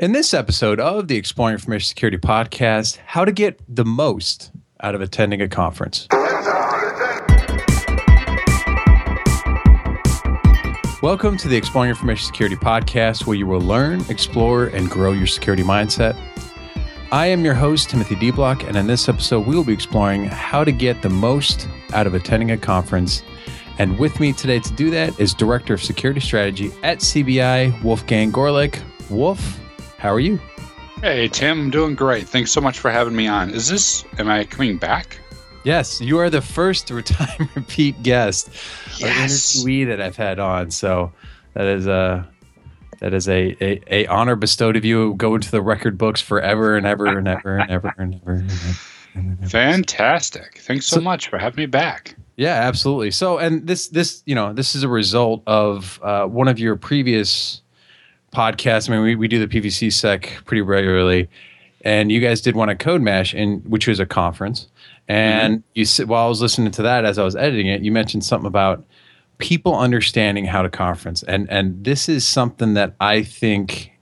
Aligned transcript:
In 0.00 0.12
this 0.12 0.32
episode 0.32 0.78
of 0.78 1.08
the 1.08 1.16
Exploring 1.16 1.54
Information 1.54 1.88
Security 1.88 2.18
podcast, 2.18 2.98
how 2.98 3.24
to 3.24 3.32
get 3.32 3.60
the 3.68 3.84
most 3.84 4.52
out 4.80 4.94
of 4.94 5.00
attending 5.00 5.42
a 5.42 5.48
conference. 5.48 6.06
Welcome 11.02 11.36
to 11.38 11.48
the 11.48 11.56
Exploring 11.56 11.90
Information 11.90 12.24
Security 12.24 12.54
podcast, 12.54 13.26
where 13.26 13.36
you 13.36 13.48
will 13.48 13.60
learn, 13.60 14.04
explore, 14.08 14.66
and 14.66 14.88
grow 14.88 15.10
your 15.10 15.26
security 15.26 15.64
mindset. 15.64 16.16
I 17.10 17.26
am 17.26 17.44
your 17.44 17.54
host, 17.54 17.90
Timothy 17.90 18.14
De 18.14 18.30
Block, 18.30 18.62
and 18.62 18.76
in 18.76 18.86
this 18.86 19.08
episode, 19.08 19.48
we 19.48 19.56
will 19.56 19.64
be 19.64 19.72
exploring 19.72 20.26
how 20.26 20.62
to 20.62 20.70
get 20.70 21.02
the 21.02 21.10
most 21.10 21.68
out 21.92 22.06
of 22.06 22.14
attending 22.14 22.52
a 22.52 22.56
conference. 22.56 23.24
And 23.78 23.98
with 23.98 24.20
me 24.20 24.32
today 24.32 24.60
to 24.60 24.72
do 24.74 24.92
that 24.92 25.18
is 25.18 25.34
Director 25.34 25.74
of 25.74 25.82
Security 25.82 26.20
Strategy 26.20 26.70
at 26.84 26.98
CBI, 26.98 27.82
Wolfgang 27.82 28.30
Goerlich. 28.30 28.80
Wolf, 29.10 29.58
how 29.98 30.12
are 30.12 30.20
you? 30.20 30.40
Hey, 31.00 31.28
Tim, 31.28 31.60
I'm 31.60 31.70
doing 31.70 31.94
great. 31.94 32.28
Thanks 32.28 32.50
so 32.50 32.60
much 32.60 32.78
for 32.78 32.90
having 32.90 33.14
me 33.14 33.26
on. 33.28 33.50
Is 33.50 33.68
this, 33.68 34.04
am 34.18 34.28
I 34.28 34.44
coming 34.44 34.78
back? 34.78 35.20
Yes, 35.64 36.00
you 36.00 36.18
are 36.18 36.30
the 36.30 36.40
first 36.40 36.88
time 37.04 37.48
repeat 37.54 38.02
guest 38.02 38.48
Yes. 38.98 39.02
or 39.02 39.68
interviewee 39.68 39.86
that 39.86 40.00
I've 40.00 40.16
had 40.16 40.38
on. 40.38 40.70
So 40.70 41.12
that 41.54 41.66
is 41.66 41.86
a 41.86 42.28
that 43.00 43.14
is 43.14 43.28
a, 43.28 43.56
a, 43.64 43.80
a 43.94 44.06
honor 44.08 44.34
bestowed 44.34 44.74
of 44.76 44.84
you. 44.84 45.14
Go 45.14 45.34
into 45.36 45.50
the 45.52 45.62
record 45.62 45.96
books 45.98 46.20
forever 46.20 46.76
and 46.76 46.84
ever 46.86 47.06
and 47.06 47.28
ever 47.28 47.58
and 47.58 47.70
ever 47.70 47.94
and 47.96 48.14
ever. 48.16 48.32
And 48.32 48.50
ever, 48.50 48.74
and 49.14 49.38
ever. 49.38 49.48
Fantastic. 49.48 50.58
Thanks 50.58 50.86
so, 50.86 50.96
So- 50.96 51.02
much 51.02 51.28
for 51.28 51.38
having 51.38 51.58
me 51.62 51.66
back. 51.66 52.16
Yeah, 52.36 52.54
absolutely. 52.54 53.10
So, 53.10 53.38
and 53.38 53.66
this 53.66 53.88
this 53.88 54.22
you 54.26 54.34
know 54.36 54.52
this 54.52 54.74
is 54.76 54.84
a 54.84 54.88
result 54.88 55.42
of 55.48 55.98
uh, 56.04 56.24
one 56.26 56.46
of 56.48 56.58
your 56.60 56.76
previous 56.76 57.62
podcasts. 58.32 58.88
I 58.88 58.94
mean, 58.94 59.02
we, 59.02 59.14
we 59.14 59.28
do 59.28 59.44
the 59.44 59.48
PVC 59.48 59.92
sec 59.92 60.42
pretty 60.44 60.62
regularly, 60.62 61.28
and 61.82 62.10
you 62.10 62.20
guys 62.20 62.40
did 62.40 62.56
one 62.56 62.70
at 62.70 62.78
CodeMash, 62.78 63.40
and 63.40 63.64
which 63.66 63.86
was 63.86 64.00
a 64.00 64.06
conference. 64.06 64.68
And 65.08 65.58
mm-hmm. 65.58 65.68
you 65.74 65.84
said 65.84 66.08
while 66.08 66.26
I 66.26 66.28
was 66.28 66.42
listening 66.42 66.70
to 66.72 66.82
that 66.82 67.04
as 67.04 67.18
I 67.18 67.24
was 67.24 67.36
editing 67.36 67.66
it, 67.66 67.82
you 67.82 67.92
mentioned 67.92 68.24
something 68.24 68.46
about 68.46 68.84
people 69.38 69.76
understanding 69.76 70.44
how 70.44 70.62
to 70.62 70.68
conference, 70.68 71.22
and 71.22 71.48
and 71.50 71.84
this 71.84 72.08
is 72.08 72.26
something 72.26 72.74
that 72.74 72.94
I 73.00 73.22
think 73.22 73.92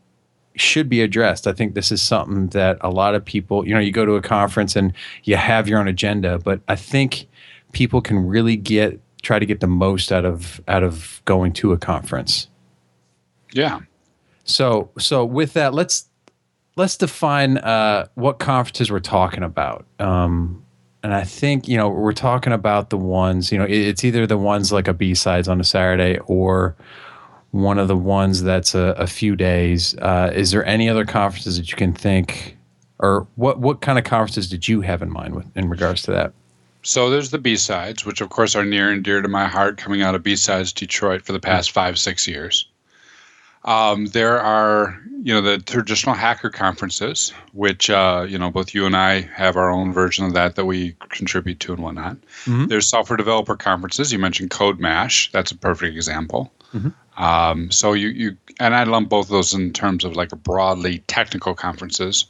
should 0.56 0.88
be 0.88 1.02
addressed. 1.02 1.46
I 1.46 1.52
think 1.52 1.74
this 1.74 1.92
is 1.92 2.02
something 2.02 2.48
that 2.48 2.78
a 2.80 2.90
lot 2.90 3.14
of 3.14 3.24
people, 3.24 3.66
you 3.66 3.74
know, 3.74 3.80
you 3.80 3.92
go 3.92 4.06
to 4.06 4.16
a 4.16 4.22
conference 4.22 4.74
and 4.74 4.92
you 5.24 5.36
have 5.36 5.68
your 5.68 5.78
own 5.78 5.86
agenda, 5.86 6.38
but 6.38 6.60
I 6.66 6.76
think 6.76 7.28
people 7.72 8.00
can 8.00 8.26
really 8.26 8.56
get 8.56 9.00
try 9.22 9.38
to 9.38 9.46
get 9.46 9.60
the 9.60 9.66
most 9.66 10.12
out 10.12 10.24
of 10.24 10.60
out 10.66 10.82
of 10.82 11.20
going 11.24 11.52
to 11.52 11.72
a 11.72 11.78
conference. 11.78 12.48
Yeah. 13.52 13.80
So 14.46 14.90
so 14.98 15.24
with 15.24 15.52
that, 15.52 15.74
let's 15.74 16.08
let's 16.76 16.96
define 16.96 17.58
uh, 17.58 18.06
what 18.14 18.38
conferences 18.38 18.90
we're 18.90 19.00
talking 19.00 19.42
about. 19.42 19.84
Um, 19.98 20.62
and 21.02 21.14
I 21.14 21.22
think 21.24 21.68
you 21.68 21.76
know 21.76 21.88
we're 21.88 22.12
talking 22.12 22.52
about 22.52 22.90
the 22.90 22.96
ones 22.98 23.52
you 23.52 23.58
know 23.58 23.64
it- 23.64 23.72
it's 23.72 24.04
either 24.04 24.26
the 24.26 24.38
ones 24.38 24.72
like 24.72 24.88
a 24.88 24.94
B 24.94 25.14
sides 25.14 25.48
on 25.48 25.60
a 25.60 25.64
Saturday 25.64 26.18
or 26.26 26.74
one 27.52 27.78
of 27.78 27.88
the 27.88 27.96
ones 27.96 28.42
that's 28.42 28.74
a, 28.74 28.94
a 28.98 29.06
few 29.06 29.34
days. 29.36 29.94
Uh, 29.98 30.30
is 30.34 30.50
there 30.50 30.64
any 30.66 30.88
other 30.88 31.04
conferences 31.04 31.56
that 31.56 31.70
you 31.70 31.76
can 31.76 31.92
think, 31.92 32.56
or 32.98 33.26
what 33.36 33.58
what 33.60 33.80
kind 33.80 33.98
of 33.98 34.04
conferences 34.04 34.48
did 34.48 34.68
you 34.68 34.80
have 34.82 35.02
in 35.02 35.10
mind 35.12 35.34
with 35.34 35.46
in 35.56 35.68
regards 35.68 36.02
to 36.02 36.10
that? 36.12 36.32
So 36.82 37.10
there's 37.10 37.30
the 37.30 37.38
B 37.38 37.56
sides, 37.56 38.04
which 38.04 38.20
of 38.20 38.28
course 38.30 38.54
are 38.54 38.64
near 38.64 38.92
and 38.92 39.02
dear 39.02 39.20
to 39.22 39.28
my 39.28 39.46
heart, 39.46 39.76
coming 39.76 40.02
out 40.02 40.14
of 40.14 40.22
B 40.22 40.36
sides 40.36 40.72
Detroit 40.72 41.22
for 41.22 41.32
the 41.32 41.40
past 41.40 41.72
five, 41.72 41.98
six 41.98 42.28
years. 42.28 42.68
Um, 43.66 44.06
there 44.06 44.40
are, 44.40 44.98
you 45.22 45.34
know, 45.34 45.40
the 45.40 45.58
traditional 45.58 46.14
hacker 46.14 46.50
conferences, 46.50 47.32
which, 47.52 47.90
uh, 47.90 48.24
you 48.28 48.38
know, 48.38 48.50
both 48.50 48.74
you 48.74 48.86
and 48.86 48.96
I 48.96 49.22
have 49.22 49.56
our 49.56 49.70
own 49.70 49.92
version 49.92 50.24
of 50.24 50.34
that 50.34 50.54
that 50.54 50.64
we 50.66 50.94
contribute 51.10 51.58
to 51.60 51.72
and 51.72 51.82
whatnot. 51.82 52.16
Mhm. 52.44 52.68
There's 52.68 52.88
software 52.88 53.16
developer 53.16 53.56
conferences. 53.56 54.12
You 54.12 54.20
mentioned 54.20 54.50
CodeMash. 54.50 55.32
That's 55.32 55.50
a 55.50 55.56
perfect 55.56 55.96
example. 55.96 56.52
Mhm. 56.72 56.92
Um, 57.16 57.70
so 57.72 57.92
you, 57.92 58.08
you, 58.08 58.36
and 58.60 58.74
I 58.74 58.84
lump 58.84 59.08
both 59.08 59.26
of 59.26 59.30
those 59.30 59.52
in 59.52 59.72
terms 59.72 60.04
of 60.04 60.14
like 60.14 60.30
broadly 60.30 60.98
technical 61.08 61.54
conferences. 61.54 62.26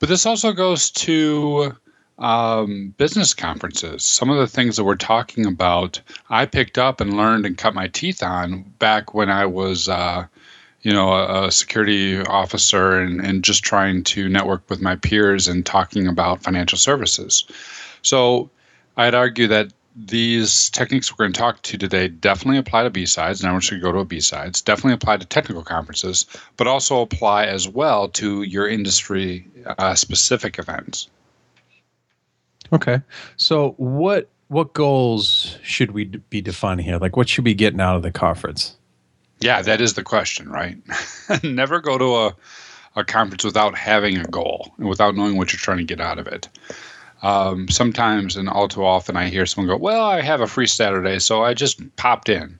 But 0.00 0.08
this 0.08 0.26
also 0.26 0.52
goes 0.52 0.90
to 0.90 1.76
um, 2.18 2.94
business 2.96 3.34
conferences. 3.34 4.02
Some 4.04 4.30
of 4.30 4.38
the 4.38 4.46
things 4.46 4.76
that 4.76 4.84
we're 4.84 4.96
talking 4.96 5.46
about, 5.46 6.00
I 6.30 6.46
picked 6.46 6.78
up 6.78 7.00
and 7.00 7.16
learned 7.16 7.46
and 7.46 7.58
cut 7.58 7.74
my 7.74 7.88
teeth 7.88 8.22
on 8.22 8.62
back 8.78 9.14
when 9.14 9.30
I 9.30 9.46
was, 9.46 9.88
uh, 9.88 10.26
you 10.82 10.92
know, 10.92 11.12
a, 11.12 11.46
a 11.46 11.52
security 11.52 12.20
officer 12.20 12.98
and, 13.00 13.20
and 13.20 13.44
just 13.44 13.64
trying 13.64 14.04
to 14.04 14.28
network 14.28 14.68
with 14.68 14.80
my 14.80 14.96
peers 14.96 15.48
and 15.48 15.64
talking 15.64 16.06
about 16.06 16.42
financial 16.42 16.78
services. 16.78 17.44
So 18.02 18.50
I'd 18.96 19.14
argue 19.14 19.46
that 19.48 19.72
these 19.94 20.70
techniques 20.70 21.12
we're 21.12 21.24
going 21.24 21.32
to 21.32 21.38
talk 21.38 21.60
to 21.62 21.76
today 21.76 22.08
definitely 22.08 22.58
apply 22.58 22.84
to 22.84 22.90
B 22.90 23.04
sides, 23.04 23.40
and 23.40 23.48
I 23.48 23.52
want 23.52 23.70
you 23.70 23.76
to 23.76 23.82
go 23.82 23.92
to 23.92 23.98
a 23.98 24.04
B 24.04 24.20
sides. 24.20 24.60
Definitely 24.60 24.94
apply 24.94 25.18
to 25.18 25.26
technical 25.26 25.62
conferences, 25.62 26.26
but 26.56 26.66
also 26.66 27.00
apply 27.00 27.44
as 27.46 27.68
well 27.68 28.08
to 28.10 28.42
your 28.42 28.68
industry 28.68 29.46
uh, 29.78 29.94
specific 29.94 30.58
events. 30.58 31.08
Okay. 32.72 33.00
So 33.36 33.74
what 33.78 34.28
what 34.48 34.74
goals 34.74 35.56
should 35.62 35.92
we 35.92 36.04
be 36.04 36.40
defining 36.40 36.84
here? 36.84 36.98
Like 36.98 37.16
what 37.16 37.28
should 37.28 37.44
we 37.44 37.54
getting 37.54 37.80
out 37.80 37.96
of 37.96 38.02
the 38.02 38.12
conference? 38.12 38.76
Yeah, 39.40 39.60
that 39.62 39.80
is 39.80 39.94
the 39.94 40.04
question, 40.04 40.50
right? 40.50 40.76
Never 41.42 41.80
go 41.80 41.98
to 41.98 42.04
a, 42.04 42.36
a 42.96 43.04
conference 43.04 43.44
without 43.44 43.76
having 43.76 44.18
a 44.18 44.24
goal 44.24 44.72
and 44.78 44.88
without 44.88 45.16
knowing 45.16 45.36
what 45.36 45.52
you're 45.52 45.58
trying 45.58 45.78
to 45.78 45.84
get 45.84 46.00
out 46.00 46.18
of 46.18 46.26
it. 46.28 46.48
Um, 47.22 47.68
sometimes, 47.68 48.36
and 48.36 48.48
all 48.48 48.68
too 48.68 48.84
often, 48.84 49.16
I 49.16 49.28
hear 49.28 49.46
someone 49.46 49.68
go, 49.68 49.82
Well, 49.82 50.04
I 50.04 50.20
have 50.20 50.40
a 50.40 50.46
free 50.46 50.66
Saturday, 50.66 51.18
so 51.18 51.42
I 51.42 51.54
just 51.54 51.96
popped 51.96 52.28
in. 52.28 52.58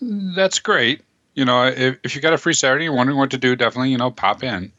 That's 0.00 0.58
great. 0.58 1.02
You 1.34 1.44
know, 1.44 1.66
if, 1.66 1.98
if 2.04 2.14
you 2.14 2.20
got 2.20 2.34
a 2.34 2.38
free 2.38 2.52
Saturday, 2.52 2.84
you're 2.84 2.94
wondering 2.94 3.18
what 3.18 3.30
to 3.30 3.38
do, 3.38 3.56
definitely, 3.56 3.90
you 3.90 3.98
know, 3.98 4.10
pop 4.10 4.42
in. 4.42 4.72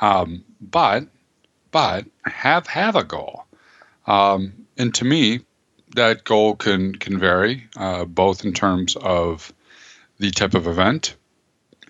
Um, 0.00 0.44
but, 0.60 1.06
but 1.70 2.04
have 2.24 2.66
have 2.66 2.96
a 2.96 3.04
goal. 3.04 3.43
Um, 4.06 4.52
and 4.76 4.94
to 4.94 5.04
me, 5.04 5.40
that 5.94 6.24
goal 6.24 6.56
can 6.56 6.94
can 6.96 7.18
vary, 7.18 7.66
uh, 7.76 8.04
both 8.04 8.44
in 8.44 8.52
terms 8.52 8.96
of 8.96 9.52
the 10.18 10.30
type 10.30 10.54
of 10.54 10.66
event 10.66 11.16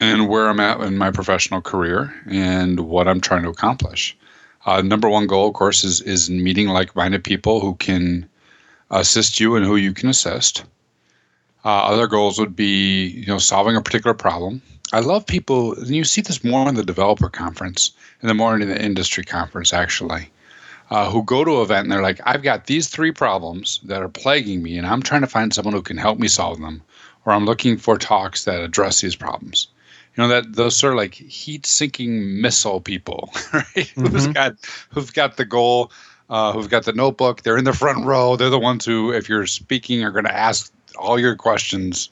and 0.00 0.28
where 0.28 0.48
I'm 0.48 0.60
at 0.60 0.80
in 0.80 0.98
my 0.98 1.10
professional 1.10 1.60
career 1.60 2.14
and 2.26 2.80
what 2.80 3.08
I'm 3.08 3.20
trying 3.20 3.42
to 3.44 3.48
accomplish. 3.48 4.16
Uh, 4.66 4.82
number 4.82 5.08
one 5.08 5.26
goal, 5.26 5.48
of 5.48 5.54
course, 5.54 5.84
is 5.84 6.00
is 6.02 6.30
meeting 6.30 6.68
like-minded 6.68 7.22
people 7.24 7.60
who 7.60 7.74
can 7.74 8.28
assist 8.90 9.40
you 9.40 9.56
and 9.56 9.64
who 9.64 9.76
you 9.76 9.92
can 9.92 10.08
assist. 10.08 10.64
Uh, 11.64 11.84
other 11.84 12.06
goals 12.06 12.38
would 12.38 12.54
be, 12.54 13.06
you 13.06 13.26
know, 13.26 13.38
solving 13.38 13.76
a 13.76 13.80
particular 13.80 14.14
problem. 14.14 14.60
I 14.92 15.00
love 15.00 15.26
people. 15.26 15.74
and 15.74 15.94
You 15.94 16.04
see 16.04 16.20
this 16.20 16.44
more 16.44 16.68
in 16.68 16.74
the 16.74 16.84
developer 16.84 17.28
conference 17.28 17.92
and 18.20 18.28
then 18.28 18.36
more 18.36 18.54
in 18.54 18.68
the 18.68 18.82
industry 18.82 19.24
conference, 19.24 19.72
actually, 19.72 20.30
uh, 20.94 21.10
who 21.10 21.22
go 21.24 21.44
to 21.44 21.56
an 21.56 21.62
event 21.62 21.84
and 21.84 21.92
they're 21.92 22.02
like, 22.10 22.20
"I've 22.24 22.42
got 22.42 22.66
these 22.66 22.88
three 22.88 23.12
problems 23.12 23.80
that 23.84 24.02
are 24.02 24.08
plaguing 24.08 24.62
me, 24.62 24.78
and 24.78 24.86
I'm 24.86 25.02
trying 25.02 25.22
to 25.22 25.26
find 25.36 25.52
someone 25.52 25.74
who 25.74 25.82
can 25.82 25.98
help 25.98 26.18
me 26.18 26.28
solve 26.28 26.60
them." 26.60 26.82
or 27.24 27.32
I'm 27.32 27.46
looking 27.46 27.76
for 27.78 27.96
talks 27.96 28.44
that 28.44 28.60
address 28.60 29.00
these 29.00 29.16
problems. 29.16 29.68
You 30.16 30.22
know 30.22 30.28
that 30.28 30.54
those 30.54 30.76
sort 30.76 30.92
of 30.92 30.98
like 30.98 31.14
heat-sinking 31.14 32.40
missile 32.40 32.80
people, 32.80 33.30
right? 33.52 33.92
Who's 33.96 34.26
Mhm. 34.28 34.34
got 34.34 34.56
who've 34.90 35.12
got 35.12 35.36
the 35.36 35.44
goal, 35.44 35.90
uh, 36.30 36.52
who've 36.52 36.68
got 36.70 36.84
the 36.84 36.92
notebook. 36.92 37.42
They're 37.42 37.56
in 37.58 37.64
the 37.64 37.72
front 37.72 38.04
row. 38.04 38.36
They're 38.36 38.50
the 38.50 38.58
ones 38.58 38.84
who, 38.84 39.12
if 39.12 39.28
you're 39.28 39.46
speaking, 39.46 40.04
are 40.04 40.12
going 40.12 40.24
to 40.26 40.36
ask 40.36 40.72
all 40.98 41.18
your 41.18 41.34
questions. 41.34 42.10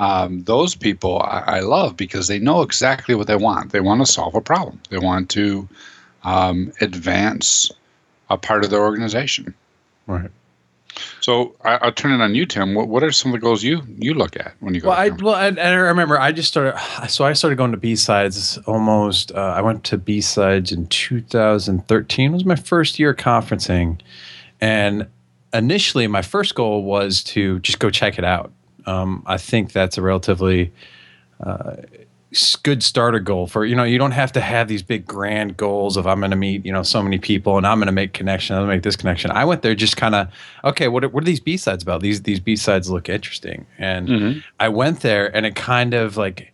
Um, 0.00 0.44
those 0.44 0.74
people 0.76 1.20
I, 1.22 1.58
I 1.58 1.60
love 1.60 1.96
because 1.96 2.28
they 2.28 2.38
know 2.38 2.62
exactly 2.62 3.14
what 3.14 3.26
they 3.26 3.36
want. 3.36 3.72
They 3.72 3.80
want 3.80 4.00
to 4.00 4.06
solve 4.06 4.34
a 4.34 4.40
problem. 4.40 4.80
They 4.90 4.98
want 4.98 5.28
to 5.30 5.68
um, 6.24 6.72
advance 6.80 7.70
a 8.30 8.36
part 8.36 8.64
of 8.64 8.70
their 8.70 8.80
organization. 8.82 9.54
Right. 10.06 10.30
So 11.20 11.54
I, 11.64 11.76
I'll 11.82 11.92
turn 11.92 12.12
it 12.12 12.22
on 12.22 12.34
you, 12.34 12.46
Tim. 12.46 12.74
What, 12.74 12.88
what 12.88 13.02
are 13.04 13.12
some 13.12 13.32
of 13.32 13.40
the 13.40 13.44
goals 13.44 13.62
you 13.62 13.82
you 13.98 14.14
look 14.14 14.36
at 14.36 14.54
when 14.60 14.74
you 14.74 14.80
go? 14.80 14.88
Well, 14.88 14.96
to 14.96 15.02
I 15.02 15.08
well, 15.10 15.36
and, 15.36 15.58
and 15.58 15.68
I 15.68 15.78
remember 15.78 16.18
I 16.18 16.32
just 16.32 16.48
started. 16.48 16.78
So 17.08 17.24
I 17.24 17.34
started 17.34 17.56
going 17.56 17.70
to 17.72 17.76
B 17.76 17.94
sides 17.94 18.58
almost. 18.66 19.32
Uh, 19.32 19.54
I 19.56 19.60
went 19.60 19.84
to 19.84 19.98
B 19.98 20.20
sides 20.20 20.72
in 20.72 20.86
2013. 20.88 22.30
It 22.30 22.34
was 22.34 22.44
my 22.44 22.56
first 22.56 22.98
year 22.98 23.14
conferencing, 23.14 24.00
and 24.60 25.06
initially 25.52 26.06
my 26.06 26.22
first 26.22 26.54
goal 26.54 26.82
was 26.82 27.22
to 27.24 27.58
just 27.60 27.78
go 27.78 27.90
check 27.90 28.18
it 28.18 28.24
out. 28.24 28.52
Um, 28.86 29.22
I 29.26 29.36
think 29.36 29.72
that's 29.72 29.98
a 29.98 30.02
relatively 30.02 30.72
uh, 31.44 31.76
s- 31.78 31.97
good 32.62 32.82
starter 32.82 33.18
goal 33.18 33.46
for 33.46 33.64
you 33.64 33.74
know 33.74 33.84
you 33.84 33.96
don't 33.96 34.10
have 34.10 34.30
to 34.32 34.40
have 34.40 34.68
these 34.68 34.82
big 34.82 35.06
grand 35.06 35.56
goals 35.56 35.96
of 35.96 36.06
I'm 36.06 36.18
going 36.20 36.30
to 36.30 36.36
meet 36.36 36.64
you 36.66 36.72
know 36.72 36.82
so 36.82 37.02
many 37.02 37.18
people 37.18 37.56
and 37.56 37.66
I'm 37.66 37.78
going 37.78 37.86
to 37.86 37.92
make 37.92 38.12
connection 38.12 38.54
I'm 38.54 38.60
going 38.62 38.68
to 38.70 38.76
make 38.76 38.82
this 38.82 38.96
connection. 38.96 39.30
I 39.30 39.46
went 39.46 39.62
there 39.62 39.74
just 39.74 39.96
kind 39.96 40.14
of 40.14 40.28
okay 40.64 40.88
what 40.88 41.04
are, 41.04 41.08
what 41.08 41.22
are 41.22 41.26
these 41.26 41.40
B 41.40 41.56
sides 41.56 41.82
about? 41.82 42.02
These 42.02 42.22
these 42.22 42.38
B 42.40 42.54
sides 42.54 42.90
look 42.90 43.08
interesting 43.08 43.66
and 43.78 44.08
Mhm. 44.08 44.42
I 44.60 44.68
went 44.68 45.00
there 45.00 45.34
and 45.34 45.46
it 45.46 45.54
kind 45.54 45.94
of 45.94 46.16
like 46.18 46.52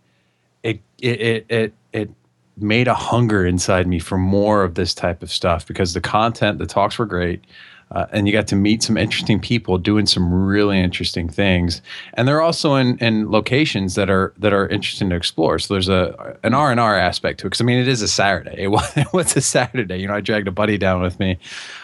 it 0.63 0.79
it 1.01 1.19
it 1.21 1.45
it, 1.49 1.73
it 1.91 2.09
made 2.57 2.87
a 2.87 2.93
hunger 2.93 3.45
inside 3.45 3.85
me 3.85 3.99
for 3.99 4.17
more 4.17 4.63
of 4.63 4.75
this 4.75 4.93
type 4.93 5.21
of 5.21 5.29
stuff 5.29 5.67
because 5.67 5.93
the 5.93 5.99
content, 5.99 6.57
the 6.57 6.65
talks 6.65 6.97
were 6.97 7.05
great. 7.05 7.43
Uh, 7.91 8.07
and 8.11 8.27
you 8.27 8.33
got 8.33 8.47
to 8.47 8.55
meet 8.55 8.81
some 8.81 8.97
interesting 8.97 9.39
people 9.39 9.77
doing 9.77 10.07
some 10.07 10.33
really 10.33 10.79
interesting 10.79 11.29
things, 11.29 11.83
and 12.15 12.27
they're 12.27 12.41
also 12.41 12.73
in, 12.73 12.97
in 12.97 13.29
locations 13.29 13.93
that 13.93 14.09
are 14.09 14.33
that 14.37 14.53
are 14.53 14.67
interesting 14.67 15.09
to 15.11 15.15
explore. 15.15 15.59
So 15.59 15.75
there's 15.75 15.87
a 15.87 16.37
an 16.43 16.55
R 16.55 16.71
and 16.71 16.79
R 16.79 16.97
aspect 16.97 17.39
to 17.41 17.45
it 17.45 17.51
because 17.51 17.61
I 17.61 17.63
mean 17.63 17.77
it 17.77 17.87
is 17.87 18.01
a 18.01 18.07
Saturday. 18.07 18.65
It 18.95 19.13
was, 19.13 19.35
a 19.35 19.41
Saturday? 19.41 19.97
You 19.97 20.07
know, 20.07 20.15
I 20.15 20.21
dragged 20.21 20.47
a 20.47 20.51
buddy 20.51 20.77
down 20.77 21.01
with 21.01 21.19
me 21.19 21.37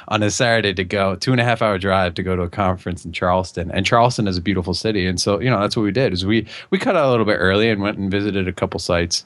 on 0.07 0.24
a 0.24 0.31
Saturday 0.31 0.74
to 0.74 0.83
go 0.83 1.15
two 1.15 1.31
and 1.31 1.39
a 1.39 1.44
half 1.44 1.62
hour 1.62 1.77
drive 1.77 2.15
to 2.15 2.24
go 2.24 2.36
to 2.36 2.42
a 2.42 2.50
conference 2.50 3.06
in 3.06 3.12
Charleston, 3.12 3.69
and 3.71 3.86
Charleston 3.86 4.27
is 4.27 4.38
a 4.38 4.42
beautiful 4.42 4.74
city, 4.74 5.06
and 5.06 5.21
so 5.21 5.39
you 5.39 5.50
know 5.50 5.59
that's 5.59 5.77
what 5.77 5.83
we 5.83 5.92
did 5.92 6.13
is 6.13 6.25
we 6.25 6.47
we 6.71 6.80
cut 6.80 6.95
out 6.95 7.06
a 7.06 7.12
little 7.12 7.25
bit 7.25 7.38
early 7.38 7.69
and 7.69 7.81
went 7.81 7.97
and 7.97 8.09
visited 8.09 8.47
a 8.47 8.54
couple 8.54 8.80
sites. 8.80 9.24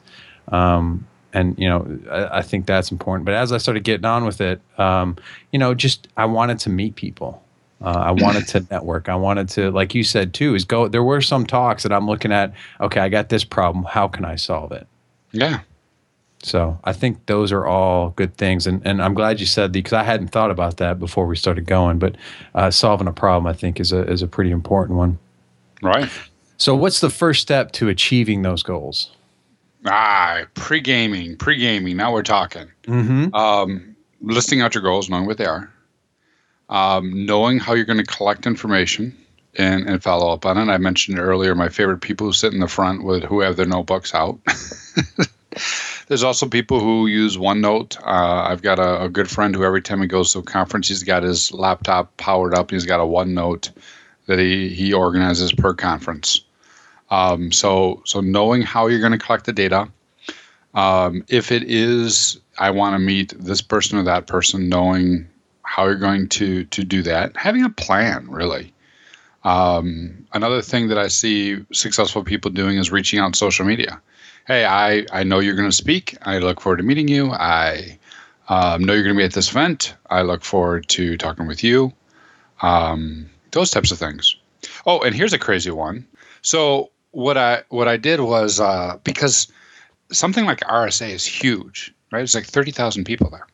Um, 0.50 1.08
and 1.36 1.58
you 1.60 1.68
know 1.68 2.00
I, 2.10 2.40
I, 2.40 2.42
think 2.42 2.66
that's 2.66 2.92
important. 2.92 3.26
But 3.26 3.36
as 3.36 3.52
I 3.52 3.58
started 3.58 3.84
getting 3.84 4.06
on 4.06 4.26
with 4.26 4.42
it, 4.42 4.62
um, 4.80 5.18
you 5.52 5.60
know, 5.60 5.76
just 5.76 6.08
I 6.18 6.26
wanted 6.26 6.60
to 6.60 6.70
meet 6.70 6.96
people. 6.96 7.44
Uh, 7.82 7.90
I 7.90 8.12
wanted 8.12 8.48
to 8.48 8.66
network. 8.72 9.10
I 9.10 9.16
wanted 9.16 9.50
to, 9.50 9.70
like 9.70 9.94
you 9.94 10.04
said 10.04 10.34
too, 10.34 10.56
is 10.56 10.64
go. 10.64 10.88
There 10.88 11.04
were 11.04 11.22
some 11.22 11.46
talks 11.46 11.84
that 11.84 11.92
I'm 11.92 12.08
looking 12.08 12.32
at. 12.32 12.54
Okay, 12.82 13.00
I 13.00 13.10
got 13.10 13.30
this 13.30 13.44
problem. 13.44 13.86
How 13.86 14.08
can 14.08 14.26
I 14.26 14.36
solve 14.36 14.72
it? 14.72 14.88
Yeah. 15.32 15.60
So 16.42 16.80
I 16.84 16.94
think 16.94 17.26
those 17.26 17.52
are 17.52 17.66
all 17.66 18.12
good 18.12 18.38
things, 18.38 18.66
and 18.66 18.82
and 18.86 19.02
I'm 19.02 19.14
glad 19.14 19.40
you 19.40 19.46
said 19.46 19.74
the 19.74 19.82
because 19.82 19.94
I 19.94 20.04
hadn't 20.04 20.30
thought 20.30 20.52
about 20.52 20.78
that 20.78 21.00
before 21.00 21.26
we 21.26 21.36
started 21.36 21.66
going. 21.66 22.00
But 22.00 22.16
uh, 22.54 22.72
solving 22.72 23.08
a 23.08 23.14
problem, 23.14 23.48
I 23.48 23.54
think, 23.54 23.80
is 23.80 23.92
a 23.92 24.10
is 24.10 24.22
a 24.22 24.28
pretty 24.28 24.52
important 24.52 24.98
one. 24.98 25.18
Right. 25.82 26.10
So, 26.58 26.76
what's 26.76 27.02
the 27.02 27.10
first 27.10 27.42
step 27.42 27.72
to 27.74 27.90
achieving 27.90 28.44
those 28.44 28.64
goals? 28.64 29.12
Ah, 29.86 30.46
pre 30.54 30.82
gaming, 30.82 31.38
pre 31.38 31.58
gaming. 31.58 31.98
Now 31.98 32.14
we're 32.14 32.24
talking. 32.24 32.68
Mm-hmm. 32.84 33.34
Um, 33.36 33.96
listing 34.22 34.62
out 34.62 34.74
your 34.74 34.84
goals, 34.84 35.10
knowing 35.10 35.26
what 35.26 35.38
they 35.38 35.46
are, 35.46 35.72
um, 36.70 37.26
knowing 37.26 37.60
how 37.60 37.74
you're 37.74 37.86
going 37.86 38.04
to 38.04 38.04
collect 38.04 38.48
information 38.48 39.16
and, 39.56 39.88
and 39.88 40.04
follow 40.04 40.34
up 40.34 40.46
on 40.46 40.58
it. 40.58 40.72
I 40.72 40.78
mentioned 40.78 41.20
earlier 41.20 41.56
my 41.56 41.70
favorite 41.70 42.00
people 42.00 42.28
who 42.28 42.34
sit 42.34 42.54
in 42.54 42.60
the 42.60 42.68
front 42.68 43.04
with 43.04 43.24
who 43.24 43.42
have 43.42 43.56
their 43.56 43.66
notebooks 43.66 44.14
out. 44.14 44.40
There's 46.08 46.24
also 46.24 46.48
people 46.48 46.80
who 46.80 47.08
use 47.08 47.38
OneNote. 47.38 47.98
Uh, 48.00 48.50
I've 48.50 48.62
got 48.62 48.78
a, 48.78 49.04
a, 49.06 49.10
good 49.10 49.30
friend 49.30 49.56
who 49.56 49.64
every 49.64 49.82
time 49.82 50.02
he 50.02 50.08
goes 50.08 50.34
to 50.34 50.40
a 50.40 50.44
conference, 50.44 50.88
he's 50.88 51.04
got 51.04 51.24
his 51.24 51.52
laptop 51.52 52.16
powered 52.18 52.54
up. 52.54 52.70
He's 52.70 52.86
got 52.86 53.00
a 53.00 53.04
OneNote 53.04 53.72
that 54.28 54.38
he, 54.38 54.70
he 54.70 54.94
organizes 54.94 55.52
per 55.52 55.74
conference. 55.74 56.42
Um, 57.10 57.52
so 57.52 58.02
so 58.06 58.22
knowing 58.22 58.62
how 58.62 58.88
you're 58.88 59.00
going 59.00 59.12
to 59.12 59.18
collect 59.18 59.46
the 59.46 59.54
data, 59.54 59.88
um, 60.74 61.24
if 61.28 61.52
it 61.52 61.64
is 61.64 62.40
I 62.58 62.72
want 62.72 62.96
to 62.96 63.00
meet 63.00 63.34
this 63.38 63.62
person 63.62 63.98
or 63.98 64.04
that 64.04 64.28
person, 64.28 64.70
knowing 64.70 65.28
how 65.64 65.86
you're 65.86 65.96
going 65.96 66.30
to 66.30 66.66
to 66.66 66.84
do 66.84 67.02
that, 67.04 67.36
having 67.36 67.64
a 67.64 67.70
plan 67.70 68.30
really. 68.30 68.74
Um, 69.44 70.26
another 70.34 70.62
thing 70.62 70.88
that 70.88 70.98
I 70.98 71.08
see 71.08 71.64
successful 71.72 72.24
people 72.24 72.50
doing 72.50 72.78
is 72.78 72.92
reaching 72.92 73.20
out 73.20 73.26
on 73.26 73.34
social 73.34 73.64
media. 73.64 74.02
Hey, 74.48 74.66
I, 74.66 75.06
I 75.12 75.24
know 75.24 75.38
you're 75.40 75.56
going 75.56 75.70
to 75.70 75.76
speak. 75.76 76.18
I 76.24 76.40
look 76.40 76.60
forward 76.60 76.78
to 76.78 76.84
meeting 76.84 77.08
you. 77.08 77.32
I 77.32 78.00
um, 78.50 78.84
know 78.84 78.94
you're 78.94 79.04
going 79.04 79.16
to 79.16 79.20
be 79.20 79.24
at 79.24 79.34
this 79.34 79.52
event. 79.52 79.96
I 80.10 80.24
look 80.24 80.44
forward 80.44 80.88
to 80.90 81.16
talking 81.18 81.46
with 81.46 81.64
you. 81.64 81.94
Um, 82.64 83.30
those 83.52 83.70
types 83.70 83.92
of 83.92 84.00
things. 84.00 84.36
Oh, 84.88 85.02
and 85.02 85.14
here's 85.14 85.34
a 85.34 85.40
crazy 85.40 85.72
one. 85.72 86.08
So 86.42 86.90
what 87.16 87.38
I 87.38 87.64
what 87.70 87.88
I 87.88 87.98
did 87.98 88.20
was 88.20 88.60
uh, 88.60 88.98
because 89.04 89.48
something 90.12 90.46
like 90.46 90.60
RSA 90.62 91.10
is 91.10 91.26
huge, 91.26 91.94
right? 92.12 92.22
It's 92.22 92.36
like 92.36 92.46
thirty 92.46 92.72
thousand 92.72 93.06
people 93.06 93.30
there. 93.30 93.48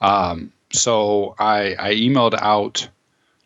Um, 0.00 0.52
so 0.72 1.34
I, 1.38 1.76
I 1.78 1.94
emailed 1.94 2.34
out 2.40 2.88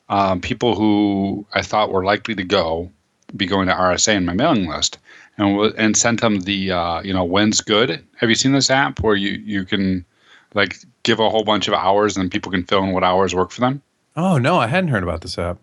um, 0.08 0.40
people 0.40 0.74
who 0.74 1.46
I 1.52 1.62
thought 1.62 1.90
were 1.90 2.04
likely 2.04 2.34
to 2.36 2.44
go, 2.44 2.90
be 3.36 3.46
going 3.46 3.66
to 3.68 3.74
RSA 3.74 4.14
in 4.14 4.24
my 4.24 4.32
mailing 4.32 4.66
list, 4.66 4.98
and 5.36 5.60
and 5.76 5.96
sent 5.96 6.22
them 6.22 6.40
the 6.40 6.72
uh, 6.72 7.02
you 7.02 7.12
know 7.12 7.24
when's 7.24 7.60
good. 7.60 8.02
Have 8.16 8.30
you 8.30 8.34
seen 8.34 8.52
this 8.52 8.70
app 8.70 9.00
where 9.00 9.16
you 9.16 9.32
you 9.44 9.64
can 9.64 10.06
like 10.54 10.78
give 11.02 11.20
a 11.20 11.28
whole 11.28 11.44
bunch 11.44 11.68
of 11.68 11.74
hours 11.74 12.16
and 12.16 12.30
people 12.30 12.50
can 12.50 12.64
fill 12.64 12.82
in 12.82 12.92
what 12.92 13.04
hours 13.04 13.34
work 13.34 13.50
for 13.50 13.60
them? 13.60 13.82
Oh 14.16 14.38
no, 14.38 14.56
I 14.56 14.68
hadn't 14.68 14.88
heard 14.88 15.02
about 15.02 15.20
this 15.20 15.36
app. 15.36 15.58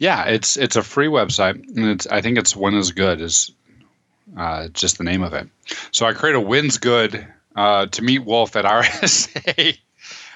Yeah, 0.00 0.24
it's 0.24 0.56
it's 0.56 0.76
a 0.76 0.82
free 0.82 1.08
website, 1.08 1.56
and 1.76 1.86
it's 1.86 2.06
I 2.06 2.22
think 2.22 2.38
it's 2.38 2.56
When 2.56 2.74
is 2.74 2.90
Good 2.90 3.20
is 3.20 3.52
uh, 4.36 4.68
just 4.68 4.96
the 4.96 5.04
name 5.04 5.22
of 5.22 5.34
it. 5.34 5.46
So 5.92 6.06
I 6.06 6.14
created 6.14 6.38
a 6.38 6.40
When's 6.40 6.78
Good 6.78 7.26
uh, 7.54 7.86
to 7.86 8.02
meet 8.02 8.24
Wolf 8.24 8.56
at 8.56 8.64
RSA, 8.64 9.78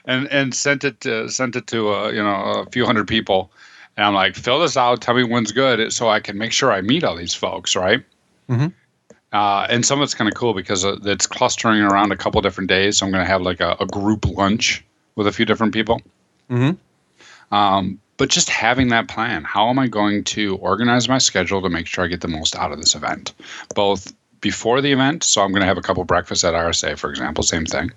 and 0.04 0.28
and 0.28 0.54
sent 0.54 0.84
it 0.84 1.00
to 1.00 1.30
sent 1.30 1.56
it 1.56 1.66
to 1.68 1.94
uh, 1.94 2.08
you 2.10 2.22
know 2.22 2.64
a 2.66 2.70
few 2.70 2.84
hundred 2.84 3.08
people, 3.08 3.50
and 3.96 4.04
I'm 4.04 4.14
like, 4.14 4.34
fill 4.34 4.60
this 4.60 4.76
out, 4.76 5.00
tell 5.00 5.14
me 5.14 5.24
when's 5.24 5.50
good, 5.50 5.92
so 5.94 6.10
I 6.10 6.20
can 6.20 6.36
make 6.36 6.52
sure 6.52 6.70
I 6.70 6.82
meet 6.82 7.02
all 7.02 7.16
these 7.16 7.34
folks, 7.34 7.74
right? 7.74 8.04
Mm-hmm. 8.50 8.66
Uh, 9.32 9.66
and 9.68 9.84
some 9.84 10.00
of 10.00 10.04
it's 10.04 10.14
kind 10.14 10.28
of 10.28 10.36
cool 10.36 10.52
because 10.52 10.84
uh, 10.84 10.96
it's 11.04 11.26
clustering 11.26 11.80
around 11.80 12.12
a 12.12 12.16
couple 12.16 12.40
different 12.42 12.68
days. 12.68 12.98
So 12.98 13.06
I'm 13.06 13.12
going 13.12 13.24
to 13.24 13.30
have 13.30 13.42
like 13.42 13.60
a, 13.60 13.76
a, 13.80 13.86
group 13.86 14.26
lunch 14.26 14.84
with 15.16 15.26
a 15.26 15.32
few 15.32 15.44
different 15.44 15.72
people. 15.72 16.00
Mm-hmm. 16.48 17.54
Um, 17.54 17.98
but 18.16 18.28
just 18.28 18.48
having 18.48 18.88
that 18.88 19.08
plan 19.08 19.44
how 19.44 19.68
am 19.68 19.78
i 19.78 19.86
going 19.86 20.22
to 20.24 20.56
organize 20.56 21.08
my 21.08 21.18
schedule 21.18 21.62
to 21.62 21.68
make 21.68 21.86
sure 21.86 22.04
i 22.04 22.08
get 22.08 22.20
the 22.20 22.28
most 22.28 22.56
out 22.56 22.72
of 22.72 22.78
this 22.78 22.94
event? 22.94 23.32
Both 23.74 24.12
before 24.44 24.82
the 24.82 24.92
event 24.92 25.24
so 25.24 25.42
i'm 25.42 25.50
going 25.52 25.62
to 25.62 25.66
have 25.66 25.78
a 25.78 25.82
couple 25.82 26.04
breakfasts 26.04 26.44
at 26.44 26.52
rsa 26.52 26.98
for 26.98 27.08
example 27.08 27.42
same 27.42 27.64
thing 27.64 27.90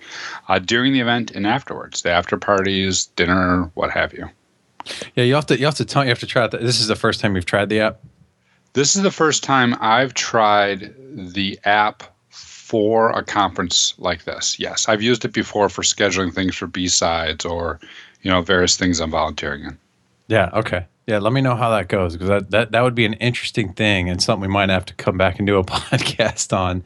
uh, 0.47 0.57
during 0.57 0.93
the 0.93 1.01
event 1.01 1.29
and 1.31 1.45
afterwards 1.45 2.03
the 2.03 2.09
after 2.09 2.37
parties 2.37 3.07
dinner 3.17 3.69
what 3.73 3.91
have 3.91 4.13
you. 4.13 4.29
Yeah 5.15 5.25
you 5.25 5.35
have 5.35 5.45
to 5.47 5.59
you 5.59 5.65
have 5.65 5.75
to 5.75 5.85
tell 5.85 6.03
you 6.03 6.09
have 6.09 6.19
to 6.19 6.25
try 6.25 6.45
it. 6.45 6.51
This 6.51 6.79
is 6.79 6.87
the 6.87 6.95
first 6.95 7.19
time 7.19 7.35
you've 7.35 7.45
tried 7.45 7.67
the 7.67 7.81
app? 7.81 7.99
This 8.73 8.95
is 8.95 9.01
the 9.01 9.11
first 9.11 9.43
time 9.43 9.75
i've 9.81 10.13
tried 10.13 10.95
the 11.11 11.59
app 11.65 12.03
for 12.29 13.11
a 13.11 13.23
conference 13.23 13.93
like 13.97 14.23
this 14.23 14.57
yes. 14.57 14.87
I've 14.87 15.01
used 15.01 15.25
it 15.25 15.33
before 15.33 15.67
for 15.67 15.81
scheduling 15.81 16.33
things 16.33 16.55
for 16.55 16.67
b-sides 16.67 17.43
or 17.43 17.79
you 18.21 18.31
know 18.31 18.41
various 18.41 18.77
things 18.77 19.01
i'm 19.01 19.11
volunteering 19.11 19.65
in 19.65 19.77
yeah. 20.27 20.50
Okay. 20.53 20.85
Yeah. 21.06 21.19
Let 21.19 21.33
me 21.33 21.41
know 21.41 21.56
how 21.56 21.69
that 21.71 21.88
goes 21.88 22.13
because 22.13 22.29
that, 22.29 22.51
that 22.51 22.71
that 22.71 22.81
would 22.81 22.95
be 22.95 23.06
an 23.06 23.13
interesting 23.13 23.74
thing 23.74 24.09
and 24.09 24.21
something 24.21 24.47
we 24.47 24.53
might 24.53 24.69
have 24.69 24.85
to 24.85 24.94
come 24.95 25.18
back 25.18 25.38
and 25.38 25.47
do 25.47 25.57
a 25.57 25.63
podcast 25.65 26.56
on 26.56 26.83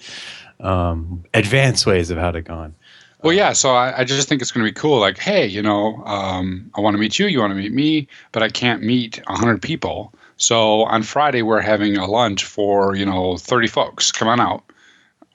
um, 0.59 1.25
advanced 1.33 1.85
ways 1.85 2.09
of 2.11 2.17
how 2.17 2.31
to 2.31 2.41
go 2.41 2.53
on. 2.53 2.75
Well, 3.23 3.33
yeah. 3.33 3.53
So 3.53 3.71
I, 3.71 3.99
I 3.99 4.03
just 4.03 4.27
think 4.27 4.41
it's 4.41 4.51
going 4.51 4.65
to 4.65 4.71
be 4.71 4.79
cool. 4.79 5.00
Like, 5.00 5.19
hey, 5.19 5.45
you 5.45 5.62
know, 5.62 6.03
um, 6.05 6.71
I 6.75 6.81
want 6.81 6.95
to 6.95 6.98
meet 7.00 7.19
you. 7.19 7.27
You 7.27 7.39
want 7.39 7.51
to 7.51 7.55
meet 7.55 7.71
me, 7.71 8.07
but 8.31 8.41
I 8.41 8.50
can't 8.50 8.81
meet 8.81 9.21
hundred 9.27 9.62
people. 9.62 10.13
So 10.38 10.83
on 10.86 11.03
Friday 11.03 11.43
we're 11.43 11.62
having 11.62 11.98
a 11.98 12.07
lunch 12.07 12.45
for 12.45 12.95
you 12.95 13.05
know 13.05 13.38
thirty 13.38 13.67
folks. 13.67 14.12
Come 14.12 14.27
on 14.27 14.39
out. 14.39 14.63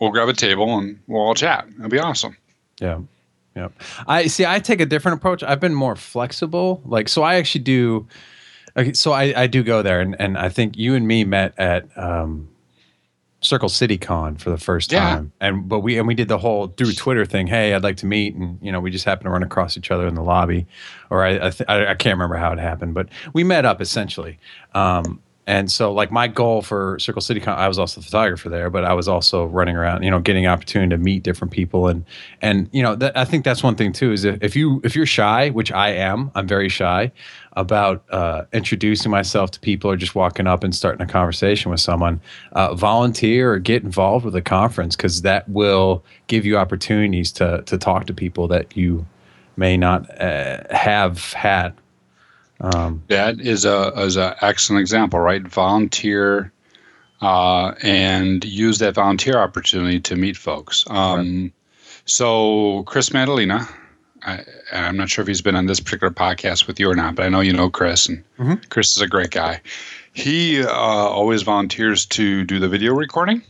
We'll 0.00 0.10
grab 0.10 0.28
a 0.28 0.32
table 0.32 0.78
and 0.78 0.98
we'll 1.06 1.22
all 1.22 1.34
chat. 1.34 1.66
It'll 1.78 1.88
be 1.88 1.98
awesome. 1.98 2.36
Yeah. 2.80 3.00
Yep. 3.56 3.72
I 4.06 4.26
see. 4.26 4.44
I 4.44 4.60
take 4.60 4.80
a 4.80 4.86
different 4.86 5.18
approach. 5.18 5.42
I've 5.42 5.60
been 5.60 5.74
more 5.74 5.96
flexible. 5.96 6.82
Like, 6.84 7.08
so 7.08 7.22
I 7.22 7.36
actually 7.36 7.64
do. 7.64 8.06
Okay, 8.76 8.92
so 8.92 9.12
I, 9.12 9.32
I 9.34 9.46
do 9.46 9.62
go 9.62 9.80
there, 9.80 10.02
and, 10.02 10.14
and 10.20 10.36
I 10.36 10.50
think 10.50 10.76
you 10.76 10.94
and 10.94 11.08
me 11.08 11.24
met 11.24 11.54
at 11.56 11.86
um, 11.96 12.50
Circle 13.40 13.70
City 13.70 13.96
Con 13.96 14.36
for 14.36 14.50
the 14.50 14.58
first 14.58 14.90
time, 14.90 15.32
yeah. 15.40 15.48
and 15.48 15.68
but 15.68 15.80
we 15.80 15.96
and 15.96 16.06
we 16.06 16.14
did 16.14 16.28
the 16.28 16.36
whole 16.36 16.66
through 16.66 16.92
Twitter 16.92 17.24
thing. 17.24 17.46
Hey, 17.46 17.72
I'd 17.72 17.82
like 17.82 17.96
to 17.98 18.06
meet, 18.06 18.34
and 18.34 18.58
you 18.60 18.70
know, 18.70 18.80
we 18.80 18.90
just 18.90 19.06
happened 19.06 19.24
to 19.24 19.30
run 19.30 19.42
across 19.42 19.78
each 19.78 19.90
other 19.90 20.06
in 20.06 20.14
the 20.14 20.22
lobby, 20.22 20.66
or 21.08 21.24
I 21.24 21.46
I, 21.46 21.50
th- 21.50 21.68
I, 21.68 21.86
I 21.86 21.94
can't 21.94 22.14
remember 22.14 22.36
how 22.36 22.52
it 22.52 22.58
happened, 22.58 22.92
but 22.92 23.08
we 23.32 23.42
met 23.42 23.64
up 23.64 23.80
essentially. 23.80 24.38
Um, 24.74 25.22
and 25.48 25.70
so, 25.70 25.92
like 25.92 26.10
my 26.10 26.26
goal 26.26 26.60
for 26.60 26.98
Circle 26.98 27.22
City, 27.22 27.38
Con, 27.38 27.56
I 27.56 27.68
was 27.68 27.78
also 27.78 28.00
the 28.00 28.04
photographer 28.04 28.48
there, 28.48 28.68
but 28.68 28.84
I 28.84 28.94
was 28.94 29.06
also 29.06 29.44
running 29.44 29.76
around, 29.76 30.02
you 30.02 30.10
know, 30.10 30.18
getting 30.18 30.48
opportunity 30.48 30.90
to 30.90 30.98
meet 30.98 31.22
different 31.22 31.52
people, 31.52 31.86
and 31.86 32.04
and 32.42 32.68
you 32.72 32.82
know, 32.82 32.98
I 33.14 33.24
think 33.24 33.44
that's 33.44 33.62
one 33.62 33.76
thing 33.76 33.92
too 33.92 34.10
is 34.10 34.24
if, 34.24 34.42
if 34.42 34.56
you 34.56 34.80
if 34.82 34.96
you're 34.96 35.06
shy, 35.06 35.50
which 35.50 35.70
I 35.70 35.90
am, 35.90 36.32
I'm 36.34 36.48
very 36.48 36.68
shy 36.68 37.12
about 37.52 38.04
uh, 38.10 38.42
introducing 38.52 39.10
myself 39.12 39.52
to 39.52 39.60
people 39.60 39.88
or 39.88 39.96
just 39.96 40.16
walking 40.16 40.48
up 40.48 40.64
and 40.64 40.74
starting 40.74 41.00
a 41.00 41.06
conversation 41.06 41.70
with 41.70 41.80
someone. 41.80 42.20
Uh, 42.52 42.74
volunteer 42.74 43.52
or 43.52 43.58
get 43.60 43.84
involved 43.84 44.24
with 44.24 44.34
a 44.34 44.42
conference 44.42 44.96
because 44.96 45.22
that 45.22 45.48
will 45.48 46.04
give 46.26 46.44
you 46.44 46.58
opportunities 46.58 47.30
to 47.32 47.62
to 47.66 47.78
talk 47.78 48.06
to 48.06 48.12
people 48.12 48.48
that 48.48 48.76
you 48.76 49.06
may 49.56 49.76
not 49.76 50.10
uh, 50.20 50.58
have 50.70 51.32
had 51.34 51.72
um, 52.60 53.02
that 53.08 53.40
is 53.40 53.64
a 53.64 53.92
is 54.00 54.16
an 54.16 54.34
excellent 54.40 54.80
example, 54.80 55.20
right? 55.20 55.42
Volunteer 55.42 56.52
uh, 57.20 57.74
and 57.82 58.44
use 58.44 58.78
that 58.78 58.94
volunteer 58.94 59.38
opportunity 59.38 60.00
to 60.00 60.16
meet 60.16 60.36
folks. 60.36 60.84
Um, 60.88 61.42
right. 61.42 61.52
So 62.06 62.84
Chris 62.84 63.12
Maddalena, 63.12 63.68
I, 64.22 64.44
am 64.72 64.96
not 64.96 65.08
sure 65.08 65.22
if 65.22 65.28
he's 65.28 65.42
been 65.42 65.56
on 65.56 65.66
this 65.66 65.80
particular 65.80 66.12
podcast 66.12 66.66
with 66.66 66.78
you 66.78 66.90
or 66.90 66.94
not, 66.94 67.14
but 67.14 67.26
I 67.26 67.28
know 67.28 67.40
you 67.40 67.52
know 67.52 67.68
Chris, 67.68 68.06
and 68.08 68.22
mm-hmm. 68.38 68.54
Chris 68.68 68.96
is 68.96 69.02
a 69.02 69.08
great 69.08 69.30
guy. 69.30 69.60
He 70.12 70.62
uh, 70.62 70.70
always 70.70 71.42
volunteers 71.42 72.06
to 72.06 72.44
do 72.44 72.58
the 72.58 72.68
video 72.68 72.94
recording. 72.94 73.42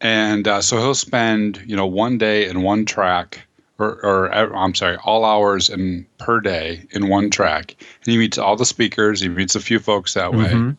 and 0.00 0.46
uh, 0.46 0.60
so 0.60 0.76
he'll 0.78 0.94
spend 0.94 1.62
you 1.66 1.76
know 1.76 1.86
one 1.86 2.18
day 2.18 2.46
in 2.48 2.62
one 2.62 2.84
track 2.84 3.46
or, 3.78 4.04
or 4.04 4.32
uh, 4.32 4.48
I'm 4.56 4.74
sorry, 4.74 4.96
all 5.04 5.24
hours 5.24 5.68
and 5.68 6.06
per 6.18 6.40
day 6.40 6.86
in 6.90 7.08
one 7.08 7.30
track. 7.30 7.74
And 7.78 8.12
he 8.12 8.18
meets 8.18 8.38
all 8.38 8.56
the 8.56 8.66
speakers. 8.66 9.20
He 9.20 9.28
meets 9.28 9.54
a 9.54 9.60
few 9.60 9.78
folks 9.78 10.14
that 10.14 10.32
way, 10.32 10.46
mm-hmm. 10.46 10.70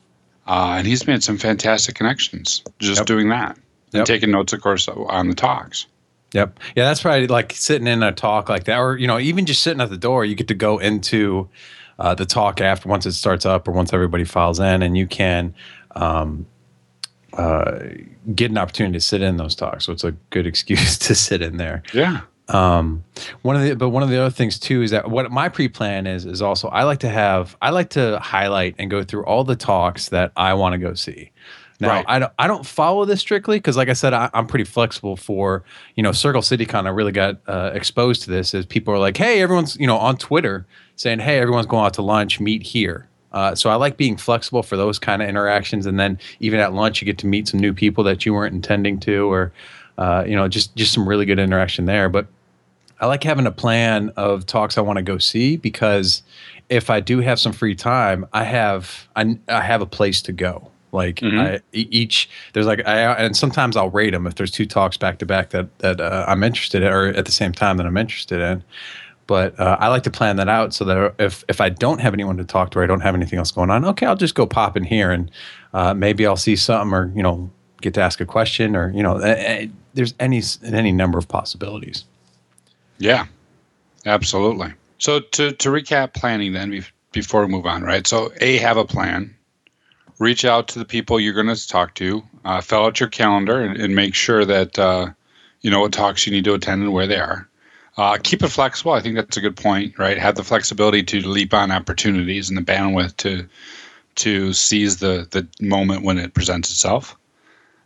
uh, 0.48 0.76
and 0.78 0.88
he's 0.88 1.06
made 1.08 1.24
some 1.24 1.38
fantastic 1.38 1.96
connections 1.96 2.62
just 2.80 3.00
yep. 3.00 3.06
doing 3.06 3.30
that 3.30 3.58
and 3.94 4.02
yep. 4.02 4.06
taking 4.06 4.32
notes, 4.32 4.54
of 4.54 4.62
course, 4.62 4.88
on 4.88 5.30
the 5.30 5.36
talks. 5.36 5.88
Yep. 6.34 6.60
Yeah, 6.76 6.86
that's 6.86 7.02
probably 7.02 7.28
like 7.28 7.54
sitting 7.54 7.88
in 7.88 8.04
a 8.04 8.12
talk 8.12 8.50
like 8.50 8.66
that, 8.66 8.78
or 8.78 8.98
you 8.98 9.08
know, 9.08 9.20
even 9.20 9.46
just 9.46 9.62
sitting 9.62 9.82
at 9.82 9.90
the 9.90 9.98
door. 9.98 10.26
You 10.26 10.36
get 10.36 10.50
to 10.50 10.54
go 10.54 10.80
into 10.80 11.50
uh, 11.98 12.16
the 12.16 12.26
talk 12.26 12.60
after 12.62 12.90
once 12.90 13.06
it 13.06 13.14
starts 13.14 13.46
up 13.46 13.68
or 13.68 13.72
once 13.72 13.94
everybody 13.94 14.26
files 14.26 14.60
in, 14.60 14.82
and 14.82 14.98
you 14.98 15.08
can. 15.08 15.54
Um, 15.92 16.46
uh, 17.38 17.90
get 18.34 18.50
an 18.50 18.58
opportunity 18.58 18.94
to 18.94 19.02
sit 19.02 19.22
in 19.22 19.36
those 19.36 19.56
talks, 19.56 19.86
so 19.86 19.92
it's 19.92 20.06
a 20.06 20.12
good 20.30 20.48
excuse 20.48 20.98
to 20.98 21.14
sit 21.14 21.42
in 21.42 21.58
there. 21.58 21.84
Yeah. 21.94 22.22
Um, 22.48 23.04
one 23.42 23.56
of 23.56 23.64
the 23.64 23.76
but 23.76 23.90
one 23.90 24.04
of 24.04 24.10
the 24.10 24.20
other 24.20 24.30
things 24.30 24.60
too 24.60 24.84
is 24.84 24.92
that 24.92 25.10
what 25.10 25.32
my 25.32 25.50
pre-plan 25.50 26.06
is 26.06 26.26
is 26.26 26.42
also 26.42 26.68
I 26.68 26.84
like 26.84 27.00
to 27.00 27.10
have 27.10 27.58
I 27.62 27.72
like 27.72 27.90
to 27.92 28.20
highlight 28.20 28.76
and 28.78 28.92
go 28.92 29.04
through 29.04 29.26
all 29.26 29.44
the 29.44 29.56
talks 29.56 30.10
that 30.10 30.32
I 30.36 30.54
want 30.54 30.74
to 30.74 30.78
go 30.78 30.94
see. 30.94 31.32
Now 31.80 31.90
right. 31.90 32.06
I 32.08 32.20
don't 32.20 32.34
I 32.38 32.48
don't 32.48 32.66
follow 32.66 33.06
this 33.06 33.20
strictly 33.20 33.58
because 33.58 33.76
like 33.76 33.90
I 33.90 33.94
said 33.94 34.14
I, 34.14 34.30
am 34.34 34.46
pretty 34.46 34.64
flexible 34.64 35.18
for 35.18 35.64
you 35.96 36.04
know 36.04 36.12
Circle 36.12 36.42
CityCon 36.42 36.86
I 36.86 36.90
really 36.90 37.12
got 37.12 37.38
uh, 37.48 37.72
exposed 37.74 38.22
to 38.24 38.32
this 38.32 38.54
as 38.54 38.66
people 38.66 38.94
are 38.94 39.00
like 39.00 39.18
hey 39.18 39.42
everyone's 39.42 39.76
you 39.78 39.88
know 39.88 39.98
on 39.98 40.16
Twitter 40.16 40.68
saying 40.96 41.20
hey 41.20 41.40
everyone's 41.40 41.66
going 41.66 41.86
out 41.86 41.96
to 41.96 42.02
lunch 42.02 42.40
meet 42.40 42.62
here 42.62 43.10
uh, 43.34 43.54
so 43.54 43.70
I 43.70 43.76
like 43.76 43.98
being 43.98 44.16
flexible 44.16 44.64
for 44.64 44.78
those 44.78 45.00
kind 45.00 45.22
of 45.22 45.28
interactions 45.28 45.86
and 45.86 46.00
then 46.00 46.18
even 46.40 46.62
at 46.62 46.74
lunch 46.74 47.02
you 47.02 47.06
get 47.06 47.18
to 47.18 47.28
meet 47.28 47.50
some 47.50 47.60
new 47.60 47.74
people 47.74 48.04
that 48.06 48.26
you 48.26 48.34
weren't 48.34 48.56
intending 48.56 48.98
to 49.02 49.30
or 49.30 49.52
uh, 49.98 50.24
you 50.28 50.36
know 50.36 50.48
just 50.48 50.76
just 50.76 50.94
some 50.94 51.08
really 51.08 51.26
good 51.26 51.40
interaction 51.40 51.86
there 51.86 52.10
but 52.10 52.28
I 53.00 53.08
like 53.08 53.24
having 53.24 53.46
a 53.46 53.52
plan 53.52 54.12
of 54.16 54.46
talks 54.46 54.78
I 54.78 54.82
want 54.82 54.98
to 54.98 55.04
go 55.04 55.18
see 55.18 55.58
because 55.58 56.24
if 56.70 56.90
I 56.90 57.00
do 57.00 57.20
have 57.20 57.40
some 57.40 57.54
free 57.54 57.76
time, 57.76 58.26
I 58.34 58.44
have 58.44 59.08
I, 59.16 59.38
I 59.48 59.62
have 59.62 59.82
a 59.82 59.86
place 59.86 60.22
to 60.24 60.32
go. 60.32 60.72
Like 60.92 61.18
mm-hmm. 61.18 61.40
I, 61.40 61.62
each 61.74 62.30
there's 62.54 62.66
like 62.66 62.88
I 62.88 63.14
and 63.14 63.36
sometimes 63.36 63.76
I'll 63.76 63.90
rate 63.90 64.12
them 64.12 64.26
if 64.26 64.36
there's 64.36 64.52
two 64.52 64.66
talks 64.66 64.96
back 64.96 65.20
to 65.20 65.26
back 65.26 65.50
that 65.50 65.78
that 65.80 66.00
uh, 66.00 66.26
I'm 66.28 66.42
interested 66.42 66.84
in 66.84 66.92
or 66.92 67.08
at 67.08 67.26
the 67.26 67.32
same 67.32 67.52
time 67.52 67.78
that 67.78 67.86
I'm 67.86 67.98
interested 67.98 68.42
in. 68.42 68.64
But 69.28 69.60
uh, 69.60 69.76
I 69.80 69.88
like 69.88 70.04
to 70.04 70.12
plan 70.12 70.36
that 70.38 70.48
out 70.48 70.74
so 70.74 70.86
that 70.86 71.16
if 71.20 71.44
if 71.50 71.60
I 71.60 71.70
don't 71.70 72.00
have 72.00 72.14
anyone 72.14 72.38
to 72.38 72.46
talk 72.46 72.72
to 72.72 72.80
or 72.80 72.84
I 72.84 72.88
don't 72.88 73.02
have 73.02 73.16
anything 73.16 73.40
else 73.40 73.52
going 73.52 73.72
on, 73.72 73.84
okay, 73.86 74.06
I'll 74.06 74.16
just 74.16 74.36
go 74.36 74.46
pop 74.46 74.78
in 74.78 74.84
here 74.84 75.12
and 75.12 75.30
uh, 75.74 75.94
maybe 75.94 76.26
I'll 76.26 76.38
see 76.38 76.56
something 76.56 76.94
or 76.94 77.12
you 77.14 77.24
know 77.24 77.50
get 77.82 77.94
to 77.96 78.02
ask 78.02 78.22
a 78.22 78.26
question 78.26 78.76
or 78.76 78.92
you 78.92 79.04
know 79.04 79.20
there's 79.96 80.14
any 80.20 80.42
any 80.64 80.92
number 80.92 81.18
of 81.18 81.28
possibilities. 81.28 82.06
Yeah, 83.00 83.26
absolutely. 84.06 84.74
So 85.00 85.20
to 85.20 85.52
to 85.52 85.70
recap 85.70 86.14
planning 86.14 86.54
then 86.54 86.86
before 87.12 87.46
we 87.46 87.52
move 87.52 87.66
on, 87.66 87.82
right? 87.82 88.06
So 88.06 88.32
a 88.40 88.58
have 88.58 88.78
a 88.78 88.86
plan. 88.86 89.36
Reach 90.20 90.46
out 90.46 90.70
to 90.70 90.80
the 90.80 90.86
people 90.86 91.20
you're 91.20 91.34
going 91.34 91.54
to 91.54 91.68
talk 91.68 91.94
to. 91.96 92.24
Uh, 92.46 92.62
fill 92.62 92.86
out 92.86 93.00
your 93.02 93.10
calendar 93.10 93.62
and, 93.62 93.76
and 93.82 93.96
make 93.96 94.16
sure 94.16 94.46
that 94.46 94.80
uh, 94.80 95.08
you 95.62 95.72
know 95.72 95.82
what 95.82 95.92
talks 95.92 96.26
you 96.26 96.32
need 96.32 96.46
to 96.46 96.54
attend 96.54 96.84
and 96.84 96.94
where 96.94 97.08
they 97.08 97.18
are. 97.18 97.50
Uh, 97.98 98.18
keep 98.22 98.44
it 98.44 98.50
flexible. 98.50 98.92
I 98.92 99.00
think 99.00 99.16
that's 99.16 99.38
a 99.38 99.42
good 99.42 99.56
point, 99.56 99.98
right? 99.98 100.18
Have 100.18 100.36
the 100.36 100.44
flexibility 100.44 101.02
to 101.04 101.28
leap 101.28 101.54
on 101.54 101.72
opportunities 101.72 102.50
and 102.50 102.58
the 102.58 102.62
bandwidth 102.62 103.18
to 103.18 103.48
to 104.16 104.54
seize 104.54 104.98
the 104.98 105.28
the 105.32 105.48
moment 105.66 106.04
when 106.04 106.18
it 106.18 106.34
presents 106.34 106.72
itself. 106.72 107.18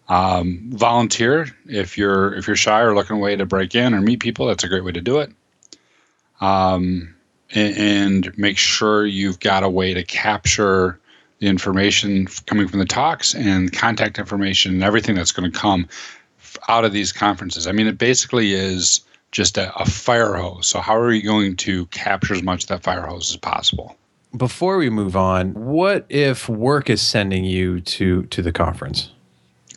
Um, 0.10 0.72
volunteer 0.74 1.48
if 1.68 1.96
you're 1.96 2.34
if 2.34 2.48
you're 2.48 2.56
shy 2.56 2.82
or 2.82 2.96
looking 2.96 3.18
a 3.18 3.20
way 3.20 3.36
to 3.36 3.46
break 3.46 3.75
in 3.75 3.94
or 3.94 4.01
meet 4.01 4.20
people. 4.20 4.48
That's 4.48 4.63
a 4.63 4.68
great 4.68 4.84
way 4.84 4.92
to 4.92 5.01
do 5.01 5.20
it. 5.20 5.32
Um, 6.42 7.13
and, 7.51 7.78
and 7.78 8.38
make 8.38 8.58
sure 8.58 9.06
you've 9.06 9.39
got 9.39 9.63
a 9.63 9.70
way 9.70 9.94
to 9.94 10.04
capture 10.04 11.00
the 11.39 11.48
information 11.48 12.28
coming 12.46 12.68
from 12.68 12.80
the 12.80 12.86
talks 12.86 13.34
and 13.34 13.72
contact 13.72 14.20
information 14.20 14.74
and 14.74 14.84
everything 14.84 15.16
that's 15.16 15.32
going 15.32 15.50
to 15.50 15.58
come 15.58 15.88
out 16.68 16.86
of 16.86 16.92
these 16.92 17.12
conferences. 17.12 17.68
I 17.68 17.72
mean, 17.72 17.88
it 17.88 17.98
basically 17.98 18.54
is 18.54 19.01
just 19.32 19.58
a, 19.58 19.74
a, 19.80 19.86
fire 19.86 20.36
hose. 20.36 20.68
So, 20.68 20.80
how 20.80 20.98
are 20.98 21.12
you 21.12 21.24
going 21.24 21.56
to 21.58 21.86
capture 21.88 22.34
as 22.34 22.44
much 22.44 22.63
of 22.63 22.70
that 22.70 22.84
fire 22.84 23.06
hose 23.06 23.30
as 23.32 23.38
possible? 23.38 23.96
Before 24.36 24.78
we 24.78 24.89
move 24.89 25.16
on, 25.16 25.54
what 25.54 26.06
if 26.10 26.50
work 26.50 26.89
is 26.89 27.01
sending 27.01 27.44
you 27.44 27.80
to 27.82 28.24
to 28.24 28.42
the 28.42 28.51
conference? 28.51 29.12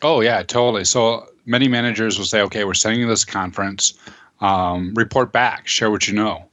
Oh 0.03 0.19
yeah, 0.19 0.43
totally. 0.43 0.83
So 0.83 1.27
many 1.45 1.69
managers 1.69 2.17
will 2.17 2.25
say, 2.25 2.41
"Okay, 2.41 2.65
we're 2.65 2.73
sending 2.73 3.01
you 3.01 3.07
this 3.07 3.23
conference. 3.23 3.93
Um, 4.41 4.93
report 4.95 5.31
back, 5.31 5.67
share 5.67 5.89
what 5.89 6.07
you 6.07 6.13
know." 6.13 6.45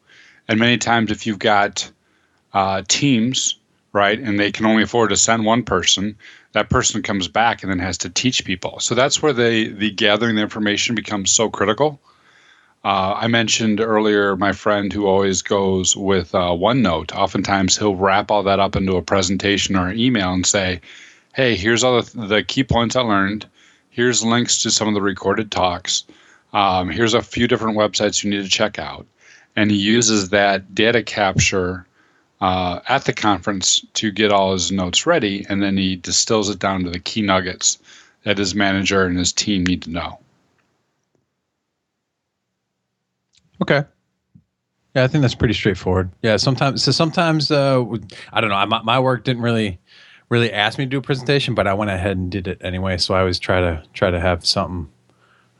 And 0.49 0.59
many 0.61 0.79
times, 0.79 1.11
if 1.11 1.27
you've 1.27 1.41
got 1.41 1.91
uh, 2.55 2.83
teams, 2.89 3.57
right, 3.93 4.19
and 4.19 4.39
they 4.39 4.53
can 4.53 4.67
only 4.67 4.85
afford 4.85 5.11
to 5.11 5.17
send 5.17 5.45
one 5.45 5.65
person, 5.65 6.17
that 6.53 6.71
person 6.71 7.03
comes 7.03 7.29
back 7.29 7.63
and 7.63 7.71
then 7.71 7.81
has 7.81 7.99
to 7.99 8.09
teach 8.09 8.45
people. 8.45 8.79
So 8.79 8.95
that's 8.95 9.21
where 9.21 9.33
the 9.33 9.69
the 9.69 9.91
gathering 9.91 10.37
the 10.37 10.43
information 10.43 10.95
becomes 10.95 11.33
so 11.33 11.51
critical. 11.51 12.01
Uh, 12.83 13.15
I 13.17 13.27
mentioned 13.27 13.81
earlier 13.81 14.37
my 14.37 14.53
friend 14.53 14.93
who 14.93 15.07
always 15.07 15.43
goes 15.43 15.97
with 15.97 16.35
uh, 16.35 16.51
OneNote. 16.51 17.13
Oftentimes, 17.15 17.77
he'll 17.77 17.97
wrap 17.97 18.31
all 18.31 18.45
that 18.45 18.61
up 18.61 18.77
into 18.77 18.97
a 18.97 19.03
presentation 19.03 19.77
or 19.77 19.89
an 19.89 19.99
email 19.99 20.33
and 20.33 20.47
say, 20.47 20.81
hey, 21.35 21.57
here's 21.57 21.85
all 21.85 22.03
the, 22.03 22.27
the 22.27 22.43
key 22.43 22.65
points 22.65 22.97
I 22.97 23.03
learned. 23.03 23.47
Here's 23.91 24.25
links 24.25 24.63
to 24.63 24.71
some 24.71 24.89
of 24.89 24.95
the 24.95 25.03
recorded 25.03 25.51
talks. 25.51 26.05
Um, 26.53 26.91
here's 26.91 27.15
a 27.15 27.23
few 27.23 27.47
different 27.47 27.77
websites 27.77 28.23
you 28.23 28.31
need 28.31 28.43
to 28.43 28.49
check 28.49 28.79
out. 28.79 29.07
And 29.57 29.71
he 29.71 29.77
uses 29.77 30.31
that 30.31 30.75
data 30.75 31.03
capture 31.03 31.87
uh, 32.41 32.81
at 32.89 33.05
the 33.05 33.13
conference 33.13 33.85
to 33.95 34.11
get 34.11 34.33
all 34.33 34.53
his 34.53 34.73
notes 34.73 35.07
ready, 35.07 35.45
and 35.49 35.63
then 35.63 35.77
he 35.77 35.97
distills 35.97 36.49
it 36.49 36.59
down 36.59 36.85
to 36.85 36.91
the 36.91 36.99
key 36.99 37.23
nuggets 37.23 37.79
that 38.25 38.39
his 38.39 38.55
manager 38.55 39.05
and 39.05 39.19
his 39.19 39.33
team 39.33 39.65
need 39.65 39.83
to 39.83 39.91
know. 39.91 40.19
Okay. 43.63 43.85
Yeah, 44.95 45.05
I 45.05 45.07
think 45.07 45.23
that's 45.23 45.35
pretty 45.35 45.55
straightforward. 45.55 46.11
Yeah, 46.23 46.37
sometimes 46.37 46.83
so 46.83 46.91
sometimes 46.91 47.51
uh, 47.51 47.85
I 48.33 48.41
don't 48.41 48.51
know. 48.51 48.67
My, 48.67 48.83
my 48.83 48.99
work 48.99 49.23
didn't 49.23 49.43
really 49.43 49.79
really 50.31 50.53
asked 50.53 50.79
me 50.79 50.87
to 50.87 50.89
do 50.89 50.99
a 50.99 51.03
presentation, 51.03 51.55
but 51.55 51.67
I 51.67 51.75
went 51.75 51.91
ahead 51.91 52.17
and 52.17 52.31
did 52.31 52.49
it 52.49 52.59
anyway. 52.63 52.97
So 52.97 53.15
I 53.15 53.21
always 53.21 53.39
try 53.39 53.61
to 53.61 53.83
try 53.93 54.11
to 54.11 54.21
have 54.21 54.47
something 54.47 54.89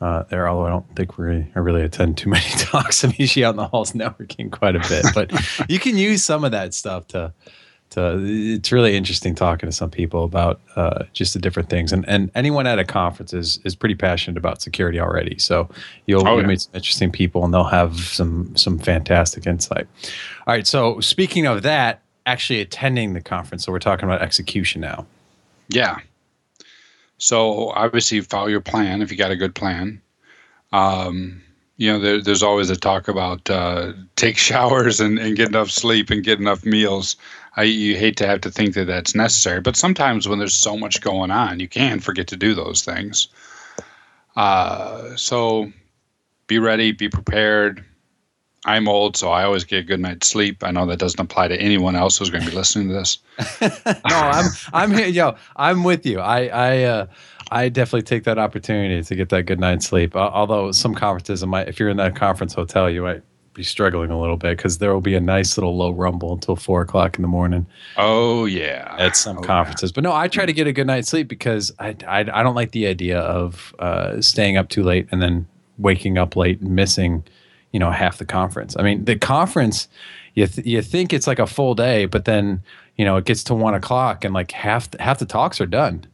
uh, 0.01 0.23
there. 0.25 0.49
Although 0.49 0.67
I 0.67 0.71
don't 0.71 0.97
think 0.97 1.19
we 1.19 1.47
I 1.55 1.59
really 1.59 1.83
attend 1.83 2.17
too 2.17 2.31
many 2.31 2.49
talks. 2.57 3.05
I'm 3.05 3.13
usually 3.19 3.45
out 3.45 3.51
in 3.51 3.57
the 3.57 3.67
halls 3.67 3.93
networking 3.93 4.51
quite 4.51 4.77
a 4.77 4.81
bit, 4.81 5.05
but 5.15 5.33
you 5.69 5.79
can 5.79 5.99
use 5.99 6.25
some 6.25 6.45
of 6.45 6.53
that 6.53 6.73
stuff 6.73 7.07
to. 7.09 7.35
To, 7.95 8.21
it's 8.25 8.71
really 8.71 8.97
interesting 8.97 9.35
talking 9.35 9.69
to 9.69 9.73
some 9.73 9.91
people 9.91 10.23
about 10.23 10.61
uh, 10.77 11.07
just 11.13 11.33
the 11.33 11.41
different 11.41 11.71
things, 11.71 11.93
and 11.93 12.09
and 12.09 12.31
anyone 12.37 12.65
at 12.69 12.79
a 12.79 12.85
conference 12.85 13.33
is 13.33 13.59
is 13.65 13.75
pretty 13.75 13.97
passionate 13.97 14.37
about 14.39 14.63
security 14.63 15.01
already. 15.01 15.37
So 15.41 15.69
you'll 16.07 16.25
oh, 16.29 16.39
yeah. 16.39 16.47
meet 16.47 16.61
some 16.61 16.71
interesting 16.73 17.11
people, 17.11 17.45
and 17.45 17.53
they'll 17.53 17.65
have 17.65 17.99
some 17.99 18.57
some 18.57 18.79
fantastic 18.79 19.45
insight. 19.45 19.89
All 20.47 20.55
right. 20.55 20.69
So 20.69 21.01
speaking 21.01 21.47
of 21.47 21.63
that, 21.65 22.01
actually 22.31 22.61
attending 22.61 23.13
the 23.13 23.21
conference. 23.21 23.65
So 23.65 23.73
we're 23.73 23.81
talking 23.81 24.05
about 24.05 24.23
execution 24.23 24.81
now. 24.81 25.07
Yeah. 25.69 25.99
So 27.19 27.71
obviously, 27.71 28.21
follow 28.21 28.47
your 28.47 28.61
plan 28.61 29.03
if 29.03 29.11
you 29.11 29.17
got 29.17 29.31
a 29.31 29.37
good 29.37 29.55
plan. 29.55 30.01
Um, 30.73 31.43
you 31.77 31.93
know, 31.93 31.99
there, 31.99 32.23
there's 32.23 32.43
always 32.43 32.71
a 32.71 32.77
talk 32.77 33.09
about 33.09 33.49
uh, 33.51 33.93
take 34.17 34.37
showers 34.51 35.01
and, 35.01 35.19
and 35.19 35.37
get 35.37 35.49
enough 35.49 35.71
sleep 35.71 36.11
and 36.11 36.23
get 36.23 36.39
enough 36.39 36.65
meals. 36.65 37.17
I, 37.57 37.65
you 37.65 37.97
hate 37.97 38.17
to 38.19 38.27
have 38.27 38.41
to 38.43 38.51
think 38.51 38.75
that 38.75 38.87
that's 38.87 39.15
necessary, 39.15 39.61
but 39.61 39.77
sometimes 39.77 40.29
when 40.29 40.39
there's 40.39 40.55
so 40.55 40.77
much 40.77 41.01
going 41.01 41.33
on, 41.33 41.59
you 41.59 41.69
can 41.69 41.99
forget 41.99 42.29
to 42.29 42.37
do 42.37 42.55
those 42.55 42.85
things. 42.85 43.27
Uh, 44.37 45.17
so 45.17 45.73
be 46.47 46.59
ready, 46.59 46.93
be 46.93 47.09
prepared, 47.09 47.85
I'm 48.67 48.89
old, 48.89 49.17
so 49.17 49.31
I 49.31 49.45
always 49.45 49.65
get 49.65 49.79
a 49.79 49.83
good 49.83 50.01
night's 50.01 50.29
sleep. 50.29 50.63
I 50.63 50.71
know 50.71 50.85
that 50.87 50.99
doesn't 50.99 51.21
apply 51.21 51.49
to 51.49 51.59
anyone 51.59 51.97
else 51.97 52.19
who's 52.19 52.29
going 52.29 52.45
to 52.45 52.51
be 52.51 52.57
listening 52.57 52.89
to 52.89 52.95
this. 52.95 53.19
no, 53.61 54.01
I'm 54.05 54.51
I'm 54.73 54.93
here, 54.93 55.07
yo. 55.07 55.37
I'm 55.57 55.83
with 55.83 56.05
you. 56.05 56.21
I 56.21 56.47
I 56.47 56.83
uh, 56.83 57.07
I 57.51 57.69
definitely 57.71 58.03
take 58.03 58.25
that 58.25 58.39
opportunity 58.39 59.03
to 59.03 59.15
get 59.15 59.31
that 59.31 59.45
good 59.45 59.61
night's 59.61 59.87
sleep. 59.87 60.15
Uh, 60.15 60.31
although 60.33 60.73
some 60.73 60.95
conferences, 60.95 61.45
might, 61.47 61.69
if 61.69 61.81
you're 61.81 61.89
in 61.89 61.97
that 61.97 62.17
conference 62.17 62.53
hotel, 62.53 62.91
you 62.91 63.03
might 63.03 63.23
be 63.55 63.65
struggling 63.65 64.11
a 64.11 64.21
little 64.21 64.37
bit 64.37 64.57
because 64.57 64.79
there 64.79 64.93
will 64.93 65.01
be 65.01 65.15
a 65.15 65.21
nice 65.21 65.57
little 65.57 65.77
low 65.77 65.91
rumble 65.91 66.33
until 66.33 66.55
four 66.55 66.83
o'clock 66.83 67.17
in 67.17 67.23
the 67.23 67.29
morning. 67.29 67.67
Oh 67.97 68.45
yeah, 68.45 68.95
at 68.99 69.17
some 69.17 69.39
oh, 69.39 69.41
conferences. 69.41 69.91
Yeah. 69.91 69.95
But 69.97 70.05
no, 70.05 70.13
I 70.13 70.29
try 70.29 70.45
to 70.45 70.53
get 70.53 70.67
a 70.67 70.73
good 70.73 70.87
night's 70.87 71.09
sleep 71.09 71.29
because 71.29 71.73
I 71.79 71.97
I, 72.07 72.21
I 72.21 72.43
don't 72.43 72.55
like 72.55 72.73
the 72.73 72.87
idea 72.87 73.21
of 73.21 73.75
uh, 73.79 74.21
staying 74.21 74.57
up 74.59 74.69
too 74.69 74.83
late 74.83 75.09
and 75.11 75.23
then 75.23 75.49
waking 75.79 76.19
up 76.19 76.37
late 76.37 76.61
and 76.61 76.71
missing 76.71 77.25
you 77.73 77.81
know 77.81 77.91
half 77.91 78.19
the 78.19 78.27
conference. 78.27 78.77
I 78.79 78.83
mean, 78.83 79.05
the 79.05 79.17
conference 79.17 79.89
you 80.35 80.47
th- 80.47 80.67
you 80.67 80.83
think 80.83 81.13
it's 81.13 81.27
like 81.27 81.39
a 81.39 81.47
full 81.47 81.75
day, 81.75 82.07
but 82.07 82.25
then 82.25 82.63
you 82.97 83.05
know 83.05 83.17
it 83.17 83.25
gets 83.25 83.43
to 83.45 83.55
one 83.55 83.75
o'clock 83.75 84.25
and 84.25 84.35
like 84.35 84.53
half 84.53 84.93
half 84.99 85.19
the 85.19 85.27
talks 85.27 85.61
are 85.61 85.67
done. 85.67 86.07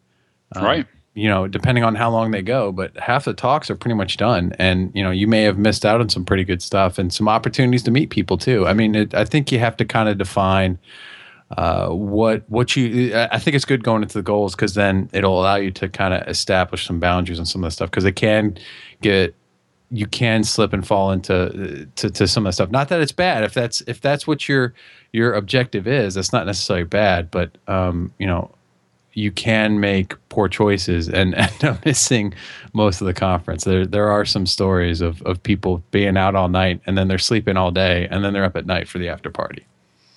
Um, 0.54 0.64
right. 0.64 0.86
you 1.14 1.28
know, 1.28 1.48
depending 1.48 1.82
on 1.82 1.94
how 1.94 2.10
long 2.10 2.30
they 2.30 2.42
go, 2.42 2.70
but 2.70 2.96
half 2.98 3.24
the 3.24 3.34
talks 3.34 3.70
are 3.70 3.74
pretty 3.74 3.94
much 3.94 4.16
done. 4.16 4.54
And, 4.58 4.92
you 4.94 5.02
know, 5.02 5.10
you 5.10 5.26
may 5.26 5.42
have 5.42 5.58
missed 5.58 5.84
out 5.84 6.00
on 6.00 6.08
some 6.08 6.24
pretty 6.24 6.44
good 6.44 6.62
stuff 6.62 6.98
and 6.98 7.12
some 7.12 7.28
opportunities 7.28 7.82
to 7.84 7.90
meet 7.90 8.10
people 8.10 8.38
too. 8.38 8.66
I 8.66 8.72
mean, 8.72 8.94
it, 8.94 9.14
I 9.14 9.24
think 9.24 9.50
you 9.50 9.58
have 9.58 9.76
to 9.78 9.84
kind 9.84 10.08
of 10.08 10.18
define 10.18 10.78
uh, 11.56 11.88
what 11.88 12.42
what 12.48 12.76
you. 12.76 13.14
I 13.14 13.38
think 13.38 13.54
it's 13.54 13.64
good 13.64 13.84
going 13.84 14.02
into 14.02 14.18
the 14.18 14.22
goals 14.22 14.54
because 14.54 14.74
then 14.74 15.08
it'll 15.12 15.40
allow 15.40 15.56
you 15.56 15.70
to 15.72 15.88
kind 15.88 16.12
of 16.12 16.26
establish 16.28 16.86
some 16.86 17.00
boundaries 17.00 17.38
on 17.38 17.46
some 17.46 17.62
of 17.64 17.68
the 17.68 17.72
stuff 17.72 17.90
because 17.90 18.04
it 18.04 18.16
can 18.16 18.56
get 19.00 19.34
you 19.90 20.06
can 20.06 20.42
slip 20.42 20.72
and 20.72 20.86
fall 20.86 21.12
into 21.12 21.88
to, 21.96 22.10
to 22.10 22.26
some 22.26 22.44
of 22.44 22.48
the 22.48 22.52
stuff. 22.52 22.70
Not 22.70 22.88
that 22.88 23.00
it's 23.00 23.12
bad 23.12 23.44
if 23.44 23.54
that's 23.54 23.80
if 23.82 24.00
that's 24.00 24.26
what 24.26 24.48
your 24.48 24.74
your 25.12 25.34
objective 25.34 25.86
is. 25.86 26.14
That's 26.14 26.32
not 26.32 26.46
necessarily 26.46 26.84
bad, 26.84 27.30
but 27.30 27.56
um, 27.68 28.12
you 28.18 28.26
know 28.26 28.50
you 29.12 29.32
can 29.32 29.80
make 29.80 30.14
poor 30.28 30.48
choices 30.48 31.08
and 31.08 31.34
end 31.36 31.64
up 31.64 31.84
missing 31.84 32.34
most 32.72 33.00
of 33.00 33.06
the 33.06 33.14
conference. 33.14 33.64
There 33.64 33.86
there 33.86 34.08
are 34.08 34.24
some 34.24 34.46
stories 34.46 35.00
of 35.00 35.22
of 35.22 35.42
people 35.42 35.82
being 35.90 36.16
out 36.16 36.34
all 36.34 36.48
night 36.48 36.80
and 36.86 36.98
then 36.98 37.08
they're 37.08 37.18
sleeping 37.18 37.56
all 37.56 37.70
day 37.70 38.08
and 38.10 38.24
then 38.24 38.32
they're 38.32 38.44
up 38.44 38.56
at 38.56 38.66
night 38.66 38.88
for 38.88 38.98
the 38.98 39.08
after 39.08 39.30
party. 39.30 39.64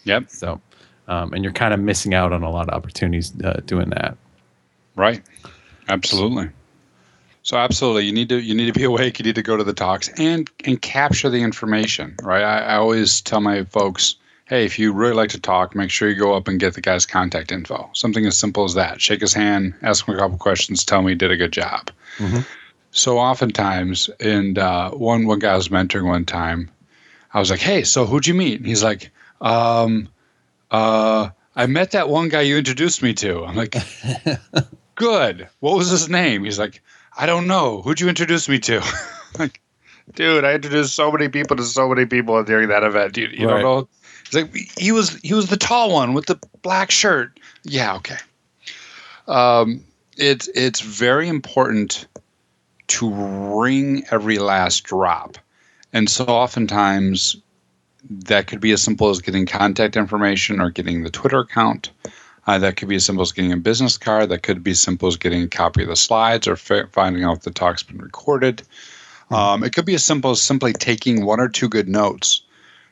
Yep. 0.05 0.29
So, 0.29 0.59
um, 1.07 1.33
and 1.33 1.43
you're 1.43 1.53
kind 1.53 1.73
of 1.73 1.79
missing 1.79 2.13
out 2.13 2.33
on 2.33 2.41
a 2.41 2.49
lot 2.49 2.67
of 2.67 2.73
opportunities 2.73 3.33
uh, 3.43 3.61
doing 3.65 3.89
that. 3.91 4.17
Right. 4.95 5.21
Absolutely. 5.87 6.49
So 7.43 7.57
absolutely, 7.57 8.05
you 8.05 8.13
need 8.13 8.29
to 8.29 8.39
you 8.39 8.53
need 8.53 8.73
to 8.73 8.79
be 8.79 8.83
awake. 8.91 9.19
You 9.19 9.25
need 9.25 9.35
to 9.35 9.43
go 9.43 9.57
to 9.57 9.63
the 9.63 9.73
talks 9.73 10.09
and 10.19 10.49
and 10.65 10.81
capture 10.81 11.29
the 11.29 11.41
information. 11.41 12.15
Right. 12.21 12.43
I, 12.43 12.59
I 12.59 12.75
always 12.75 13.21
tell 13.21 13.41
my 13.41 13.63
folks 13.65 14.15
hey, 14.49 14.65
if 14.65 14.79
you 14.79 14.91
really 14.91 15.13
like 15.13 15.29
to 15.29 15.39
talk, 15.39 15.75
make 15.75 15.91
sure 15.91 16.09
you 16.09 16.15
go 16.15 16.33
up 16.33 16.47
and 16.47 16.59
get 16.59 16.73
the 16.73 16.81
guy's 16.81 17.05
contact 17.05 17.51
info. 17.51 17.87
Something 17.93 18.25
as 18.25 18.35
simple 18.35 18.63
as 18.63 18.73
that. 18.73 18.99
Shake 18.99 19.21
his 19.21 19.31
hand, 19.31 19.75
ask 19.83 20.07
him 20.07 20.15
a 20.15 20.17
couple 20.17 20.39
questions, 20.39 20.83
tell 20.83 21.03
me 21.03 21.11
he 21.11 21.15
did 21.15 21.29
a 21.29 21.37
good 21.37 21.53
job. 21.53 21.91
Mm-hmm. 22.17 22.39
So 22.91 23.19
oftentimes, 23.19 24.09
and 24.19 24.57
uh, 24.57 24.89
one 24.91 25.27
one 25.27 25.39
guy 25.39 25.53
I 25.53 25.55
was 25.55 25.69
mentoring 25.69 26.07
one 26.07 26.25
time, 26.25 26.71
I 27.31 27.39
was 27.39 27.51
like, 27.51 27.59
hey, 27.59 27.83
so 27.83 28.05
who'd 28.05 28.25
you 28.25 28.33
meet? 28.33 28.57
And 28.57 28.65
he's 28.65 28.83
like, 28.83 29.11
um, 29.39 30.09
uh, 30.71 31.29
I 31.55 31.67
met 31.67 31.91
that 31.91 32.09
one 32.09 32.29
guy 32.29 32.41
you 32.41 32.57
introduced 32.57 33.03
me 33.03 33.13
to. 33.15 33.45
I'm 33.45 33.55
like, 33.55 33.75
good. 34.95 35.47
What 35.59 35.77
was 35.77 35.91
his 35.91 36.09
name? 36.09 36.43
He's 36.43 36.57
like, 36.57 36.81
I 37.19 37.25
don't 37.25 37.47
know. 37.47 37.81
Who'd 37.81 37.99
you 37.99 38.09
introduce 38.09 38.47
me 38.47 38.59
to? 38.59 38.81
like, 39.39 39.61
dude, 40.15 40.45
I 40.45 40.53
introduced 40.53 40.95
so 40.95 41.11
many 41.11 41.27
people 41.27 41.57
to 41.57 41.63
so 41.63 41.89
many 41.89 42.05
people 42.05 42.41
during 42.43 42.69
that 42.69 42.83
event. 42.83 43.17
You, 43.17 43.27
you 43.27 43.47
right. 43.47 43.61
don't 43.61 43.61
know 43.61 43.89
like, 44.33 44.55
he 44.77 44.91
was 44.91 45.15
he 45.21 45.33
was 45.33 45.47
the 45.47 45.57
tall 45.57 45.93
one 45.93 46.13
with 46.13 46.25
the 46.25 46.39
black 46.61 46.91
shirt. 46.91 47.39
Yeah, 47.63 47.95
okay. 47.95 48.17
Um, 49.27 49.83
it's 50.17 50.47
it's 50.49 50.81
very 50.81 51.27
important 51.27 52.07
to 52.87 53.09
wring 53.09 54.03
every 54.11 54.39
last 54.39 54.83
drop, 54.83 55.37
and 55.93 56.09
so 56.09 56.25
oftentimes 56.25 57.37
that 58.09 58.47
could 58.47 58.59
be 58.59 58.71
as 58.71 58.81
simple 58.81 59.09
as 59.09 59.19
getting 59.19 59.45
contact 59.45 59.97
information 59.97 60.61
or 60.61 60.69
getting 60.69 61.03
the 61.03 61.09
Twitter 61.09 61.39
account. 61.39 61.91
Uh, 62.49 62.57
that 62.57 62.77
could 62.77 62.89
be 62.89 62.95
as 62.95 63.05
simple 63.05 63.21
as 63.21 63.31
getting 63.31 63.51
a 63.51 63.57
business 63.57 63.95
card. 63.95 64.29
That 64.29 64.41
could 64.41 64.63
be 64.63 64.71
as 64.71 64.81
simple 64.81 65.07
as 65.07 65.17
getting 65.17 65.43
a 65.43 65.47
copy 65.47 65.83
of 65.83 65.89
the 65.89 65.95
slides 65.95 66.47
or 66.47 66.55
finding 66.55 67.23
out 67.23 67.37
if 67.37 67.43
the 67.43 67.51
talk's 67.51 67.83
been 67.83 67.99
recorded. 67.99 68.63
Um, 69.29 69.63
it 69.63 69.75
could 69.75 69.85
be 69.85 69.93
as 69.93 70.03
simple 70.03 70.31
as 70.31 70.41
simply 70.41 70.73
taking 70.73 71.23
one 71.23 71.39
or 71.39 71.47
two 71.47 71.69
good 71.69 71.87
notes 71.87 72.41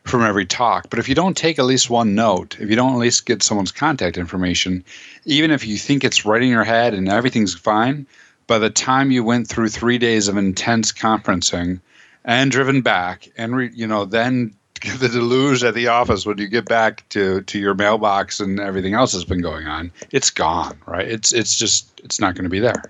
from 0.03 0.21
every 0.21 0.45
talk. 0.45 0.91
But 0.91 0.99
if 0.99 1.09
you 1.09 1.15
don't 1.15 1.35
take 1.35 1.57
at 1.57 1.65
least 1.65 1.89
one 1.89 2.13
note, 2.13 2.55
if 2.59 2.69
you 2.69 2.75
don't 2.75 2.93
at 2.93 2.99
least 2.99 3.25
get 3.25 3.41
someone's 3.41 3.71
contact 3.71 4.19
information, 4.19 4.83
even 5.25 5.49
if 5.49 5.65
you 5.65 5.79
think 5.79 6.03
it's 6.03 6.23
right 6.23 6.43
in 6.43 6.49
your 6.49 6.63
head 6.63 6.93
and 6.93 7.09
everything's 7.09 7.55
fine, 7.55 8.05
by 8.45 8.59
the 8.59 8.69
time 8.69 9.09
you 9.09 9.23
went 9.23 9.47
through 9.47 9.69
three 9.69 9.97
days 9.97 10.27
of 10.27 10.37
intense 10.37 10.91
conferencing 10.91 11.81
and 12.23 12.51
driven 12.51 12.81
back, 12.81 13.27
and 13.35 13.55
re, 13.55 13.71
you 13.73 13.87
know 13.87 14.05
then 14.05 14.53
the 14.99 15.09
deluge 15.09 15.63
at 15.63 15.73
the 15.73 15.87
office 15.87 16.25
when 16.25 16.37
you 16.37 16.47
get 16.47 16.65
back 16.65 17.07
to 17.09 17.41
to 17.41 17.59
your 17.59 17.73
mailbox 17.73 18.39
and 18.39 18.59
everything 18.59 18.93
else 18.93 19.13
has 19.13 19.25
been 19.25 19.41
going 19.41 19.67
on, 19.67 19.91
it's 20.11 20.29
gone. 20.29 20.77
Right? 20.85 21.07
It's 21.07 21.33
it's 21.33 21.57
just 21.57 22.01
it's 22.03 22.19
not 22.19 22.35
going 22.35 22.43
to 22.43 22.49
be 22.49 22.59
there. 22.59 22.83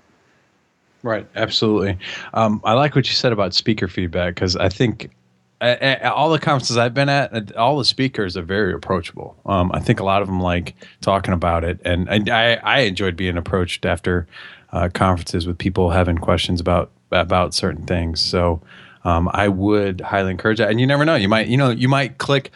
Right, 1.02 1.26
absolutely. 1.36 1.96
Um, 2.34 2.60
I 2.64 2.72
like 2.72 2.96
what 2.96 3.06
you 3.08 3.14
said 3.14 3.32
about 3.32 3.54
speaker 3.54 3.86
feedback 3.86 4.34
because 4.34 4.56
I 4.56 4.68
think 4.68 5.10
all 5.60 6.30
the 6.30 6.38
conferences 6.38 6.76
I've 6.76 6.94
been 6.94 7.08
at, 7.08 7.54
all 7.56 7.78
the 7.78 7.84
speakers 7.84 8.36
are 8.36 8.42
very 8.42 8.72
approachable. 8.72 9.36
Um, 9.46 9.70
I 9.72 9.80
think 9.80 10.00
a 10.00 10.04
lot 10.04 10.22
of 10.22 10.28
them 10.28 10.40
like 10.40 10.74
talking 11.00 11.34
about 11.34 11.64
it, 11.64 11.80
and, 11.84 12.08
I, 12.30 12.54
I 12.56 12.80
enjoyed 12.80 13.16
being 13.16 13.36
approached 13.36 13.84
after 13.84 14.26
uh, 14.72 14.88
conferences 14.92 15.46
with 15.46 15.58
people 15.58 15.90
having 15.90 16.18
questions 16.18 16.60
about 16.60 16.90
about 17.10 17.54
certain 17.54 17.86
things. 17.86 18.20
So 18.20 18.60
um, 19.04 19.30
I 19.32 19.48
would 19.48 20.00
highly 20.00 20.30
encourage 20.30 20.58
that. 20.58 20.70
And 20.70 20.80
you 20.80 20.86
never 20.86 21.04
know, 21.04 21.14
you 21.14 21.28
might 21.28 21.48
you 21.48 21.56
know 21.56 21.70
you 21.70 21.88
might 21.88 22.18
click, 22.18 22.50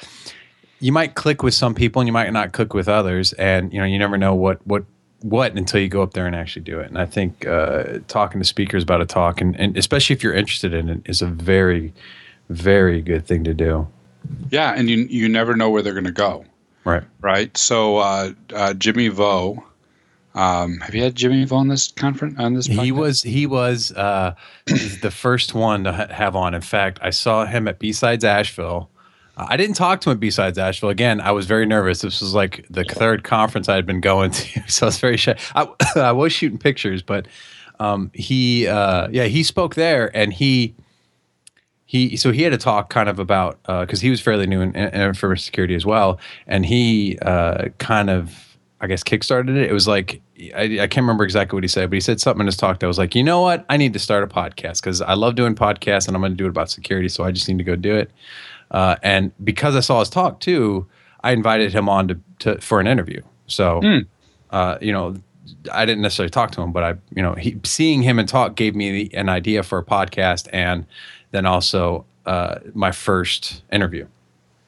you 0.81 0.93
might 0.93 1.15
click 1.15 1.43
with 1.43 1.55
some 1.55 1.75
people, 1.75 2.01
and 2.01 2.07
you 2.07 2.13
might 2.13 2.33
not 2.33 2.53
click 2.53 2.75
with 2.75 2.89
others, 2.89 3.33
and 3.35 3.73
you 3.73 3.79
know 3.79 3.87
you 3.87 3.99
never 3.99 4.19
know 4.19 4.35
what 4.35 4.67
what 4.67 4.85
what 5.21 5.57
until 5.57 5.81
you 5.81 5.89
go 5.89 6.03
up 6.03 6.15
there 6.15 6.27
and 6.27 6.35
actually 6.35 6.63
do 6.63 6.81
it. 6.81 6.89
And 6.89 6.99
I 6.99 7.07
think 7.07 7.47
uh, 7.47 8.01
talking 8.09 8.41
to 8.41 8.47
speakers 8.47 8.83
about 8.83 9.01
a 9.01 9.07
talk, 9.07 9.41
and, 9.41 9.55
and 9.59 9.77
especially 9.77 10.15
if 10.15 10.23
you're 10.23 10.35
interested 10.35 10.75
in 10.75 10.89
it, 10.89 11.03
is 11.05 11.23
a 11.23 11.27
very 11.27 11.93
very 12.49 13.01
good 13.01 13.27
thing 13.27 13.45
to 13.45 13.55
do. 13.55 13.89
Yeah, 14.51 14.73
and 14.77 14.89
you 14.91 14.99
you 14.99 15.29
never 15.29 15.57
know 15.57 15.71
where 15.71 15.83
they're 15.83 15.93
going 15.93 16.05
to 16.05 16.13
go. 16.13 16.45
Right. 16.85 17.05
Right. 17.21 17.57
So 17.57 17.99
uh, 17.99 18.33
uh, 18.55 18.75
Jimmy 18.75 19.09
Vo. 19.09 19.65
Um, 20.35 20.79
have 20.81 20.95
you 20.95 21.03
had 21.03 21.15
Jimmy 21.15 21.45
Vo 21.45 21.57
on 21.57 21.69
this 21.69 21.93
conference? 21.93 22.39
On 22.39 22.55
this, 22.55 22.69
podcast? 22.69 22.85
he 22.85 22.93
was 22.93 23.23
he 23.23 23.47
was 23.47 23.93
uh, 23.93 24.35
the 25.03 25.11
first 25.11 25.55
one 25.55 25.85
to 25.85 25.93
ha- 25.93 26.09
have 26.11 26.35
on. 26.35 26.55
In 26.55 26.63
fact, 26.63 26.99
I 27.03 27.11
saw 27.11 27.45
him 27.45 27.69
at 27.69 27.79
B-Sides 27.79 28.25
Asheville. 28.25 28.89
Uh, 29.37 29.47
I 29.49 29.57
didn't 29.57 29.77
talk 29.77 30.01
to 30.03 30.11
him 30.11 30.15
at 30.15 30.21
B-Sides 30.21 30.59
Asheville. 30.59 30.91
Again, 30.91 31.21
I 31.21 31.33
was 31.33 31.47
very 31.47 31.67
nervous. 31.67 32.01
This 32.01 32.21
was 32.21 32.35
like 32.35 32.67
the 32.71 32.85
third 32.85 33.25
conference 33.25 33.69
I 33.69 33.75
had 33.75 33.87
been 33.87 34.01
going 34.01 34.31
to, 34.31 34.63
so 34.69 34.87
I 34.87 34.89
was 34.89 34.99
very 34.99 35.17
shy. 35.17 35.37
I, 35.55 35.69
I 35.97 36.13
was 36.13 36.33
shooting 36.33 36.59
pictures, 36.59 37.03
but 37.03 37.29
um, 37.79 38.11
he, 38.15 38.67
uh, 38.67 39.09
yeah, 39.11 39.25
he 39.25 39.43
spoke 39.43 39.75
there, 39.75 40.15
and 40.17 40.33
he 40.33 40.75
he 41.85 42.17
so 42.17 42.33
he 42.33 42.43
had 42.43 42.55
a 42.55 42.59
talk 42.59 42.89
kind 42.89 43.11
of 43.11 43.19
about 43.19 43.63
because 43.65 44.01
uh, 44.01 44.03
he 44.03 44.09
was 44.09 44.21
fairly 44.21 44.47
new 44.47 44.63
in, 44.63 44.75
in 44.75 44.89
information 44.95 45.43
security 45.43 45.75
as 45.75 45.85
well, 45.85 46.19
and 46.47 46.65
he 46.65 47.19
uh, 47.21 47.69
kind 47.77 48.09
of 48.09 48.52
I 48.83 48.89
guess 48.89 49.05
kickstarted 49.05 49.57
it. 49.57 49.71
It 49.71 49.73
was 49.73 49.87
like 49.87 50.21
I, 50.55 50.63
I, 50.63 50.87
can't 50.89 51.05
remember 51.05 51.23
exactly 51.23 51.57
what 51.57 51.63
he 51.63 51.69
said, 51.69 51.89
but 51.89 51.95
he 51.95 52.01
said 52.01 52.21
something 52.21 52.41
in 52.41 52.47
his 52.47 52.57
talk 52.57 52.81
that 52.81 52.87
was 52.87 52.99
like, 52.99 53.15
you 53.15 53.23
know 53.23 53.41
what, 53.41 53.65
I 53.69 53.77
need 53.77 53.93
to 53.93 54.01
start 54.01 54.25
a 54.25 54.27
podcast 54.27 54.81
because 54.81 55.01
I 55.01 55.15
love 55.15 55.37
doing 55.37 55.55
podcasts 55.55 56.09
and 56.09 56.17
I'm 56.17 56.21
going 56.21 56.33
to 56.33 56.37
do 56.37 56.47
it 56.47 56.51
about 56.51 56.69
security, 56.69 57.09
so 57.09 57.23
I 57.23 57.31
just 57.31 57.49
need 57.49 57.59
to 57.59 57.65
go 57.65 57.77
do 57.77 57.95
it. 57.95 58.11
Uh, 58.73 58.97
and 59.03 59.33
because 59.45 59.77
I 59.77 59.81
saw 59.81 60.01
his 60.01 60.11
talk 60.11 60.41
too, 60.41 60.87
I 61.23 61.31
invited 61.31 61.73
him 61.73 61.89
on 61.89 62.09
to, 62.09 62.21
to 62.41 62.61
for 62.61 62.81
an 62.81 62.89
interview. 62.89 63.23
So, 63.47 63.81
mm. 63.81 64.83
you 64.83 64.93
know, 64.93 65.15
I 65.73 65.87
didn't 65.87 66.03
necessarily 66.03 66.31
talk 66.31 66.51
to 66.53 66.63
him, 66.63 66.73
but 66.73 66.83
I, 66.83 66.95
you 67.15 67.23
know, 67.23 67.35
he, 67.35 67.59
seeing 67.65 68.03
him 68.03 68.19
and 68.19 68.29
talk 68.29 68.57
gave 68.57 68.75
me 68.75 69.05
the, 69.05 69.15
an 69.15 69.29
idea 69.29 69.63
for 69.63 69.79
a 69.79 69.85
podcast, 69.85 70.49
and 70.53 70.87
then 71.31 71.47
also 71.47 72.05
uh, 72.27 72.57
my 72.75 72.91
first 72.91 73.63
interview. 73.71 74.07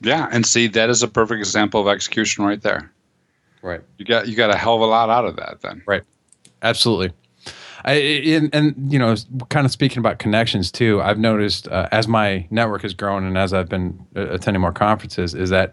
Yeah, 0.01 0.29
and 0.31 0.45
see 0.45 0.67
that 0.69 0.91
is 0.91 1.03
a 1.03 1.09
perfect 1.09 1.39
example 1.39 1.81
of 1.81 1.89
execution 1.89 2.45
right 2.45 2.61
there. 2.61 2.93
Right. 3.65 3.81
You 3.97 4.05
got 4.05 4.29
you 4.29 4.37
got 4.37 4.51
a 4.51 4.57
hell 4.59 4.75
of 4.75 4.83
a 4.83 4.87
lot 4.87 5.09
out 5.09 5.25
of 5.25 5.37
that 5.37 5.63
then. 5.63 5.83
Right. 5.87 6.03
Absolutely. 6.61 7.13
I, 7.87 7.93
and, 7.93 8.55
and, 8.55 8.93
you 8.93 8.99
know, 8.99 9.15
kind 9.51 9.67
of 9.67 9.73
speaking 9.73 9.99
about 9.99 10.19
connections 10.19 10.71
too, 10.71 11.03
I've 11.03 11.19
noticed 11.19 11.69
uh, 11.69 11.89
as 11.93 12.09
my 12.09 12.47
network 12.51 12.81
has 12.83 12.95
grown 12.95 13.25
and 13.25 13.37
as 13.37 13.53
I've 13.53 13.69
been 13.69 14.07
uh, 14.17 14.29
attending 14.31 14.63
more 14.63 14.73
conferences, 14.73 15.35
is 15.35 15.51
that 15.51 15.73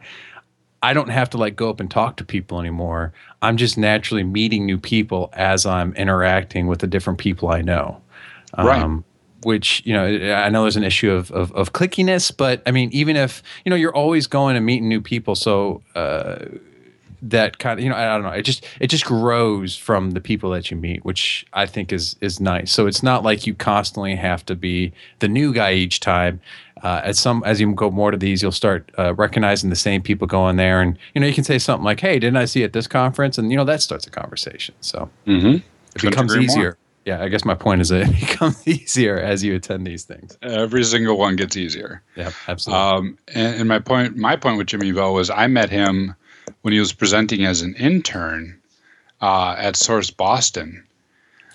I 0.81 0.93
don't 0.93 1.09
have 1.09 1.29
to 1.31 1.37
like 1.37 1.55
go 1.55 1.69
up 1.69 1.79
and 1.79 1.91
talk 1.91 2.17
to 2.17 2.25
people 2.25 2.59
anymore. 2.59 3.13
I'm 3.41 3.55
just 3.57 3.77
naturally 3.77 4.23
meeting 4.23 4.65
new 4.65 4.77
people 4.77 5.29
as 5.33 5.65
I'm 5.65 5.93
interacting 5.95 6.67
with 6.67 6.79
the 6.79 6.87
different 6.87 7.19
people 7.19 7.49
I 7.49 7.61
know. 7.61 8.01
Um, 8.53 8.67
right 8.67 9.03
which 9.43 9.81
you 9.87 9.93
know 9.93 10.05
I 10.05 10.49
know 10.49 10.61
there's 10.61 10.75
an 10.75 10.83
issue 10.83 11.09
of, 11.11 11.31
of, 11.31 11.51
of 11.53 11.73
clickiness, 11.73 12.35
but 12.35 12.61
I 12.67 12.71
mean 12.71 12.91
even 12.93 13.15
if 13.15 13.41
you 13.65 13.71
know 13.71 13.75
you're 13.75 13.95
always 13.95 14.27
going 14.27 14.55
and 14.55 14.63
meeting 14.63 14.87
new 14.87 15.01
people, 15.01 15.33
so 15.33 15.81
uh, 15.95 16.45
that 17.21 17.59
kind 17.59 17.79
of 17.79 17.83
you 17.83 17.89
know 17.89 17.95
I 17.95 18.05
don't 18.05 18.23
know 18.23 18.29
it 18.29 18.43
just 18.43 18.65
it 18.79 18.87
just 18.87 19.05
grows 19.05 19.75
from 19.75 20.11
the 20.11 20.21
people 20.21 20.49
that 20.51 20.71
you 20.71 20.77
meet, 20.77 21.05
which 21.05 21.45
I 21.53 21.65
think 21.65 21.93
is 21.93 22.15
is 22.21 22.39
nice. 22.39 22.71
So 22.71 22.87
it's 22.87 23.03
not 23.03 23.23
like 23.23 23.45
you 23.45 23.53
constantly 23.53 24.15
have 24.15 24.45
to 24.47 24.55
be 24.55 24.91
the 25.19 25.27
new 25.27 25.53
guy 25.53 25.73
each 25.73 25.99
time. 25.99 26.41
Uh, 26.83 26.99
as 27.03 27.19
some 27.19 27.43
as 27.45 27.61
you 27.61 27.71
go 27.73 27.91
more 27.91 28.09
to 28.09 28.17
these, 28.17 28.41
you'll 28.41 28.51
start 28.51 28.91
uh, 28.97 29.13
recognizing 29.13 29.69
the 29.69 29.75
same 29.75 30.01
people 30.01 30.25
going 30.25 30.55
there, 30.55 30.81
and 30.81 30.97
you 31.13 31.21
know 31.21 31.27
you 31.27 31.33
can 31.33 31.43
say 31.43 31.59
something 31.59 31.85
like, 31.85 31.99
"Hey, 31.99 32.17
didn't 32.17 32.37
I 32.37 32.45
see 32.45 32.59
you 32.59 32.65
at 32.65 32.73
this 32.73 32.87
conference?" 32.87 33.37
And 33.37 33.51
you 33.51 33.57
know 33.57 33.65
that 33.65 33.81
starts 33.81 34.07
a 34.07 34.09
conversation. 34.09 34.73
So 34.81 35.09
mm-hmm. 35.27 35.57
it 35.95 36.01
becomes 36.01 36.35
easier. 36.35 36.63
More 36.63 36.77
yeah, 37.05 37.23
I 37.23 37.29
guess 37.29 37.45
my 37.45 37.55
point 37.55 37.81
is 37.81 37.89
that 37.89 38.07
it 38.07 38.19
becomes 38.19 38.67
easier 38.67 39.17
as 39.17 39.43
you 39.43 39.55
attend 39.55 39.87
these 39.87 40.03
things. 40.03 40.37
Every 40.41 40.83
single 40.83 41.17
one 41.17 41.35
gets 41.35 41.57
easier. 41.57 42.03
Yeah, 42.15 42.31
absolutely. 42.47 42.83
Um, 42.83 43.17
and, 43.33 43.55
and, 43.55 43.67
my 43.67 43.79
point, 43.79 44.17
my 44.17 44.35
point 44.35 44.57
with 44.57 44.67
Jimmy 44.67 44.91
Bell 44.91 45.13
was 45.13 45.29
I 45.29 45.47
met 45.47 45.69
him 45.69 46.15
when 46.61 46.73
he 46.73 46.79
was 46.79 46.93
presenting 46.93 47.45
as 47.45 47.61
an 47.61 47.75
intern 47.75 48.59
uh, 49.21 49.55
at 49.57 49.75
Source 49.75 50.09
Boston, 50.11 50.83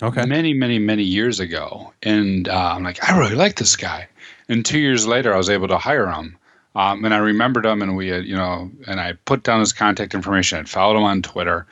Okay. 0.01 0.25
many, 0.27 0.53
many, 0.53 0.77
many 0.77 1.03
years 1.03 1.39
ago, 1.39 1.91
and 2.03 2.47
uh, 2.47 2.73
I'm 2.75 2.83
like, 2.83 3.03
I 3.09 3.17
really 3.17 3.35
like 3.35 3.55
this 3.55 3.75
guy. 3.75 4.07
And 4.47 4.63
two 4.63 4.77
years 4.79 5.07
later, 5.07 5.33
I 5.33 5.37
was 5.37 5.49
able 5.49 5.67
to 5.69 5.77
hire 5.77 6.07
him, 6.07 6.37
um, 6.75 7.03
and 7.03 7.13
I 7.13 7.17
remembered 7.17 7.65
him, 7.65 7.81
and 7.81 7.95
we 7.97 8.09
had, 8.09 8.25
you 8.25 8.35
know, 8.35 8.69
and 8.85 8.99
I 8.99 9.13
put 9.25 9.41
down 9.43 9.59
his 9.59 9.73
contact 9.73 10.13
information. 10.13 10.59
I 10.59 10.63
followed 10.63 10.97
him 10.97 11.03
on 11.03 11.23
Twitter. 11.23 11.65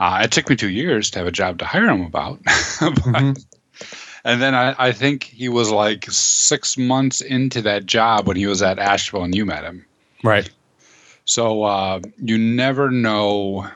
Uh, 0.00 0.20
it 0.24 0.32
took 0.32 0.48
me 0.48 0.56
two 0.56 0.70
years 0.70 1.10
to 1.10 1.18
have 1.18 1.28
a 1.28 1.32
job 1.32 1.58
to 1.58 1.66
hire 1.66 1.86
him 1.88 2.00
about, 2.00 2.40
but, 2.80 3.36
and 4.24 4.42
then 4.42 4.54
I, 4.54 4.74
I 4.78 4.92
think 4.92 5.24
he 5.24 5.48
was 5.50 5.70
like 5.70 6.10
six 6.10 6.78
months 6.78 7.20
into 7.20 7.60
that 7.62 7.84
job 7.84 8.26
when 8.26 8.36
he 8.38 8.46
was 8.46 8.62
at 8.62 8.78
Asheville, 8.78 9.24
and 9.24 9.34
you 9.34 9.44
met 9.44 9.64
him. 9.64 9.84
Right. 10.24 10.48
So 11.26 11.64
uh, 11.64 12.00
you 12.18 12.38
never 12.38 12.90
know 12.90 13.68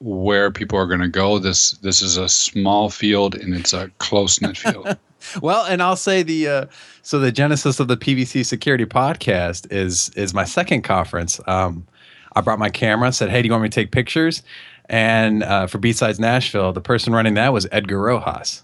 where 0.00 0.50
people 0.50 0.78
are 0.78 0.86
going 0.86 1.00
to 1.00 1.08
go. 1.08 1.38
This 1.38 1.70
this 1.78 2.02
is 2.02 2.16
a 2.18 2.28
small 2.28 2.90
field 2.90 3.34
and 3.34 3.54
it's 3.54 3.72
a 3.72 3.90
close 3.98 4.40
knit 4.40 4.56
field. 4.58 4.96
Well, 5.42 5.64
and 5.64 5.82
I'll 5.82 5.96
say 5.96 6.22
the 6.22 6.46
uh, 6.46 6.66
so 7.02 7.18
the 7.18 7.32
genesis 7.32 7.80
of 7.80 7.88
the 7.88 7.96
PVC 7.96 8.46
Security 8.46 8.84
Podcast 8.84 9.66
is 9.72 10.08
is 10.10 10.32
my 10.32 10.44
second 10.44 10.82
conference. 10.82 11.40
Um, 11.48 11.84
I 12.36 12.42
brought 12.42 12.60
my 12.60 12.68
camera, 12.70 13.10
said, 13.12 13.30
"Hey, 13.30 13.42
do 13.42 13.46
you 13.46 13.52
want 13.52 13.64
me 13.64 13.68
to 13.68 13.74
take 13.74 13.90
pictures?" 13.90 14.44
And 14.88 15.42
uh, 15.42 15.66
for 15.66 15.78
B-Sides 15.78 16.20
Nashville, 16.20 16.72
the 16.72 16.80
person 16.80 17.12
running 17.12 17.34
that 17.34 17.52
was 17.52 17.66
Edgar 17.72 18.02
Rojas, 18.02 18.62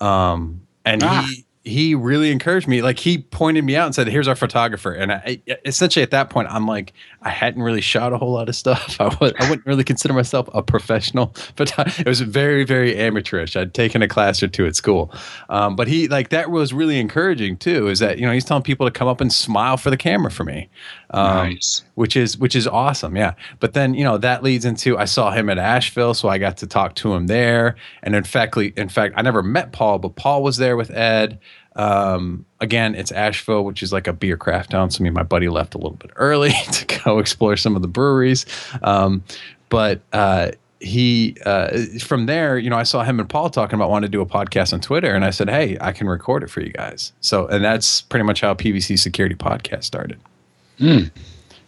um, 0.00 0.60
and 0.84 1.02
Ah. 1.02 1.26
he 1.26 1.46
he 1.68 1.94
really 1.94 2.30
encouraged 2.30 2.66
me. 2.66 2.82
Like 2.82 2.98
he 2.98 3.18
pointed 3.18 3.64
me 3.64 3.76
out 3.76 3.86
and 3.86 3.94
said, 3.94 4.08
"Here's 4.08 4.28
our 4.28 4.34
photographer." 4.34 4.92
And 4.92 5.12
I, 5.12 5.40
essentially 5.64 6.02
at 6.02 6.10
that 6.10 6.30
point, 6.30 6.48
I'm 6.50 6.66
like, 6.66 6.92
I 7.22 7.30
hadn't 7.30 7.62
really 7.62 7.80
shot 7.80 8.12
a 8.12 8.18
whole 8.18 8.32
lot 8.32 8.48
of 8.48 8.56
stuff. 8.56 8.96
I 9.00 9.14
was 9.20 9.32
I 9.38 9.48
wouldn't 9.48 9.66
really 9.66 9.84
consider 9.84 10.14
myself 10.14 10.48
a 10.52 10.62
professional, 10.62 11.34
but 11.56 11.72
it 11.98 12.06
was 12.06 12.20
very 12.20 12.64
very 12.64 12.96
amateurish. 12.96 13.56
I'd 13.56 13.74
taken 13.74 14.02
a 14.02 14.08
class 14.08 14.42
or 14.42 14.48
two 14.48 14.66
at 14.66 14.76
school, 14.76 15.12
um, 15.48 15.76
but 15.76 15.88
he 15.88 16.08
like 16.08 16.30
that 16.30 16.50
was 16.50 16.72
really 16.72 16.98
encouraging 16.98 17.56
too. 17.56 17.88
Is 17.88 17.98
that 17.98 18.18
you 18.18 18.26
know 18.26 18.32
he's 18.32 18.44
telling 18.44 18.62
people 18.62 18.86
to 18.86 18.92
come 18.92 19.08
up 19.08 19.20
and 19.20 19.32
smile 19.32 19.76
for 19.76 19.90
the 19.90 19.96
camera 19.96 20.30
for 20.30 20.44
me. 20.44 20.68
Um, 21.10 21.52
nice. 21.52 21.84
which 21.94 22.16
is 22.16 22.36
which 22.36 22.54
is 22.54 22.66
awesome 22.66 23.16
yeah 23.16 23.32
but 23.60 23.72
then 23.72 23.94
you 23.94 24.04
know 24.04 24.18
that 24.18 24.42
leads 24.42 24.66
into 24.66 24.98
i 24.98 25.06
saw 25.06 25.30
him 25.30 25.48
at 25.48 25.56
asheville 25.56 26.12
so 26.12 26.28
i 26.28 26.36
got 26.36 26.58
to 26.58 26.66
talk 26.66 26.94
to 26.96 27.14
him 27.14 27.28
there 27.28 27.76
and 28.02 28.14
in 28.14 28.24
fact 28.24 28.58
in 28.58 28.90
fact 28.90 29.14
i 29.16 29.22
never 29.22 29.42
met 29.42 29.72
paul 29.72 29.98
but 29.98 30.16
paul 30.16 30.42
was 30.42 30.58
there 30.58 30.76
with 30.76 30.90
ed 30.90 31.38
um, 31.78 32.44
again 32.60 32.94
it's 32.94 33.10
asheville 33.12 33.64
which 33.64 33.82
is 33.82 33.92
like 33.92 34.06
a 34.06 34.12
beer 34.12 34.36
craft 34.36 34.70
town. 34.72 34.90
So 34.90 35.02
me 35.02 35.08
and 35.08 35.14
my 35.14 35.22
buddy 35.22 35.48
left 35.48 35.74
a 35.74 35.78
little 35.78 35.96
bit 35.96 36.10
early 36.16 36.50
to 36.72 37.00
go 37.04 37.18
explore 37.18 37.56
some 37.56 37.74
of 37.76 37.82
the 37.82 37.88
breweries. 37.88 38.44
Um, 38.82 39.22
but 39.70 40.00
uh, 40.12 40.50
he 40.80 41.36
uh, 41.46 41.76
from 42.00 42.26
there 42.26 42.56
you 42.56 42.70
know 42.70 42.76
i 42.76 42.84
saw 42.84 43.02
him 43.02 43.18
and 43.18 43.28
paul 43.28 43.50
talking 43.50 43.74
about 43.74 43.90
wanting 43.90 44.06
to 44.08 44.12
do 44.12 44.20
a 44.20 44.26
podcast 44.26 44.72
on 44.72 44.80
twitter. 44.80 45.12
And 45.14 45.24
i 45.24 45.30
said 45.30 45.48
hey 45.50 45.76
i 45.80 45.92
can 45.92 46.06
record 46.08 46.42
it 46.42 46.50
for 46.50 46.60
you 46.60 46.70
guys. 46.72 47.12
So 47.20 47.46
and 47.48 47.64
that's 47.64 48.02
pretty 48.02 48.24
much 48.24 48.40
how 48.42 48.54
pvc 48.54 48.98
security 48.98 49.34
podcast 49.34 49.84
started. 49.84 50.20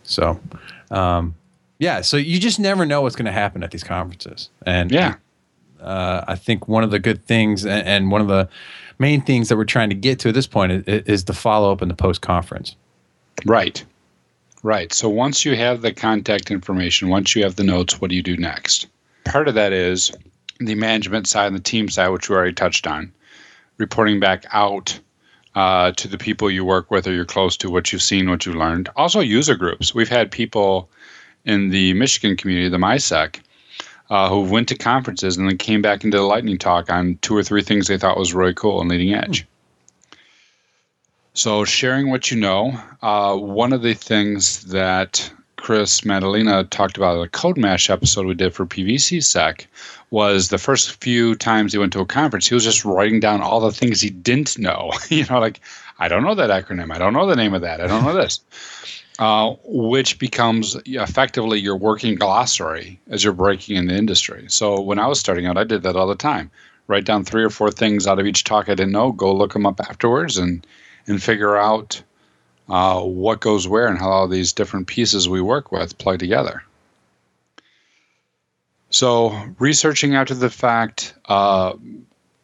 So, 0.05 0.41
um, 0.91 1.35
yeah, 1.79 2.01
so 2.01 2.17
you 2.17 2.39
just 2.39 2.59
never 2.61 2.85
know 2.85 3.03
what's 3.03 3.17
going 3.17 3.27
to 3.27 3.33
happen 3.33 3.63
at 3.63 3.71
these 3.71 3.85
conferences. 3.85 4.51
And 4.67 4.91
Yeah. 4.91 5.15
uh, 5.81 6.25
I 6.29 6.35
think 6.37 6.69
one 6.69 6.85
of 6.85 6.91
the 6.91 6.99
good 6.99 7.25
things 7.25 7.65
and, 7.65 7.87
and 7.87 8.11
one 8.11 8.21
of 8.21 8.29
the 8.29 8.49
main 9.01 9.23
things 9.23 9.49
that 9.49 9.57
we're 9.57 9.65
trying 9.65 9.89
to 9.89 9.97
get 9.97 10.21
to 10.21 10.29
at 10.29 10.35
this 10.35 10.47
point 10.47 10.87
is, 10.87 11.03
is 11.05 11.25
the 11.25 11.33
follow 11.33 11.73
up 11.73 11.83
and 11.83 11.91
the 11.91 11.97
post 11.97 12.21
conference. 12.21 12.77
Right. 13.45 13.85
Right. 14.63 14.93
So 14.93 15.09
once 15.09 15.45
you 15.45 15.57
have 15.57 15.81
the 15.81 15.93
contact 15.93 16.51
information, 16.51 17.09
once 17.09 17.35
you 17.35 17.43
have 17.43 17.57
the 17.57 17.65
notes, 17.65 18.01
what 18.01 18.11
do 18.11 18.17
you 18.17 18.23
do 18.23 18.37
next? 18.37 18.87
Part 19.25 19.49
of 19.49 19.55
that 19.55 19.73
is 19.73 20.13
the 20.59 20.75
management 20.75 21.27
side 21.27 21.47
and 21.47 21.57
the 21.57 21.61
team 21.61 21.89
side, 21.89 22.09
which 22.09 22.29
we 22.29 22.37
already 22.37 22.53
touched 22.53 22.87
on, 22.87 23.13
reporting 23.79 24.21
back 24.21 24.45
out 24.53 25.01
uh, 25.55 25.93
to 25.93 26.07
the 26.07 26.19
people 26.19 26.51
you 26.51 26.65
work 26.65 26.91
with 26.91 27.07
or 27.07 27.13
you're 27.13 27.25
close 27.25 27.57
to, 27.57 27.71
what 27.71 27.93
you've 27.93 28.03
seen, 28.03 28.29
what 28.29 28.45
you've 28.45 28.55
learned. 28.55 28.91
Also, 28.97 29.21
user 29.21 29.55
groups. 29.55 29.95
We've 29.95 30.09
had 30.09 30.31
people 30.31 30.91
in 31.47 31.71
the 31.71 31.95
Michigan 31.95 32.37
community, 32.37 32.69
the 32.69 32.77
MISEC, 32.77 33.41
uh, 34.11 34.29
who 34.29 34.43
went 34.43 34.69
to 34.69 34.77
conferences 34.77 35.37
and 35.37 35.49
then 35.49 35.57
came 35.57 35.81
back 35.81 36.05
into 36.05 36.17
the 36.17 36.23
lightning 36.25 36.59
talk 36.59 36.91
on 36.91 37.17
two 37.23 37.37
or 37.37 37.43
three 37.43 37.63
things 37.63 37.87
they 37.87 37.97
thought 37.97 38.19
was 38.19 38.35
really 38.35 38.55
cool 38.55 38.81
and 38.81 38.91
leading 38.91 39.15
edge. 39.15 39.47
So, 41.33 41.65
sharing 41.65 42.11
what 42.11 42.31
you 42.31 42.37
know. 42.37 42.79
Uh, 43.03 43.37
one 43.37 43.73
of 43.73 43.83
the 43.83 43.95
things 43.95 44.65
that 44.65 45.33
Chris 45.57 46.05
Maddalena 46.05 46.65
talked 46.65 46.97
about 46.97 47.15
in 47.15 47.23
the 47.23 47.29
CodeMash 47.29 47.89
episode 47.89 48.27
we 48.27 48.35
did 48.35 48.53
for 48.53 48.67
PVC 48.67 49.23
Sec 49.23 49.69
was 50.11 50.49
the 50.49 50.59
first 50.59 51.01
few 51.01 51.37
times 51.37 51.73
he 51.73 51.79
went 51.79 51.93
to 51.93 52.01
a 52.01 52.07
conference, 52.07 52.49
he 52.49 52.55
was 52.55 52.65
just 52.65 52.85
writing 52.85 53.21
down 53.21 53.41
all 53.41 53.61
the 53.61 53.71
things 53.71 54.01
he 54.01 54.11
didn't 54.11 54.59
know. 54.59 54.91
you 55.09 55.25
know, 55.27 55.39
like, 55.39 55.61
I 56.01 56.09
don't 56.09 56.25
know 56.25 56.35
that 56.35 56.51
acronym. 56.51 56.93
I 56.93 56.99
don't 56.99 57.13
know 57.13 57.27
the 57.27 57.37
name 57.37 57.55
of 57.55 57.61
that. 57.61 57.81
I 57.81 57.87
don't 57.87 58.05
know 58.05 58.15
this. 58.15 58.41
Uh, 59.21 59.55
which 59.65 60.19
becomes 60.19 60.79
effectively 60.87 61.61
your 61.61 61.77
working 61.77 62.15
glossary 62.15 62.99
as 63.11 63.23
you're 63.23 63.35
breaking 63.35 63.77
in 63.77 63.87
the 63.87 63.95
industry. 63.95 64.47
So 64.49 64.81
when 64.81 64.99
I 64.99 65.09
was 65.09 65.21
starting 65.21 65.45
out, 65.45 65.59
I 65.59 65.65
did 65.65 65.83
that 65.83 65.95
all 65.95 66.07
the 66.07 66.15
time. 66.15 66.51
Write 66.87 67.05
down 67.05 67.27
three 67.27 67.45
or 67.45 67.51
four 67.51 67.71
things 67.71 68.07
out 68.07 68.19
of 68.19 68.25
each 68.25 68.45
talk 68.45 68.71
I 68.71 68.75
didn't 68.75 68.93
know, 68.93 69.13
go 69.13 69.35
look 69.35 69.53
them 69.53 69.67
up 69.67 69.79
afterwards, 69.79 70.39
and 70.39 70.67
and 71.07 71.23
figure 71.23 71.55
out 71.55 72.03
uh, 72.71 73.03
what 73.03 73.41
goes 73.41 73.69
where 73.69 73.89
and 73.89 73.99
how 73.99 74.09
all 74.09 74.27
these 74.27 74.55
different 74.55 74.87
pieces 74.87 75.29
we 75.29 75.43
work 75.43 75.71
with 75.71 75.99
play 75.99 76.17
together. 76.17 76.63
So, 78.89 79.39
researching 79.59 80.15
after 80.15 80.35
the 80.35 80.49
fact, 80.49 81.13
uh, 81.27 81.75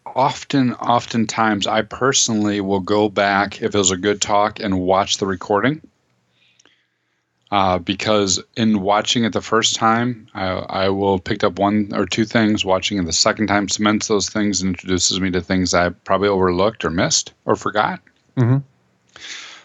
often, 0.05 0.75
oftentimes, 0.75 1.67
I 1.67 1.81
personally 1.81 2.61
will 2.61 2.81
go 2.81 3.09
back 3.09 3.62
if 3.62 3.75
it 3.75 3.79
was 3.79 3.93
a 3.93 3.97
good 3.97 4.21
talk 4.21 4.61
and 4.61 4.79
watch 4.79 5.17
the 5.17 5.27
recording. 5.27 5.81
Uh, 7.53 7.79
because 7.79 8.43
in 8.57 8.81
watching 8.81 9.25
it 9.25 9.33
the 9.33 9.41
first 9.41 9.77
time, 9.77 10.27
I, 10.35 10.47
I 10.47 10.89
will 10.89 11.21
pick 11.21 11.45
up 11.45 11.61
one 11.61 11.91
or 11.95 12.05
two 12.05 12.25
things. 12.25 12.65
Watching 12.65 12.99
it 12.99 13.05
the 13.07 13.13
second 13.13 13.47
time 13.47 13.69
cements 13.69 14.09
those 14.09 14.29
things 14.29 14.61
and 14.61 14.71
introduces 14.71 15.21
me 15.21 15.31
to 15.31 15.41
things 15.41 15.73
I 15.73 15.91
probably 15.91 16.29
overlooked 16.29 16.85
or 16.85 16.91
missed 16.91 17.33
or 17.45 17.55
forgot. 17.55 18.01
Mhm. 18.37 18.65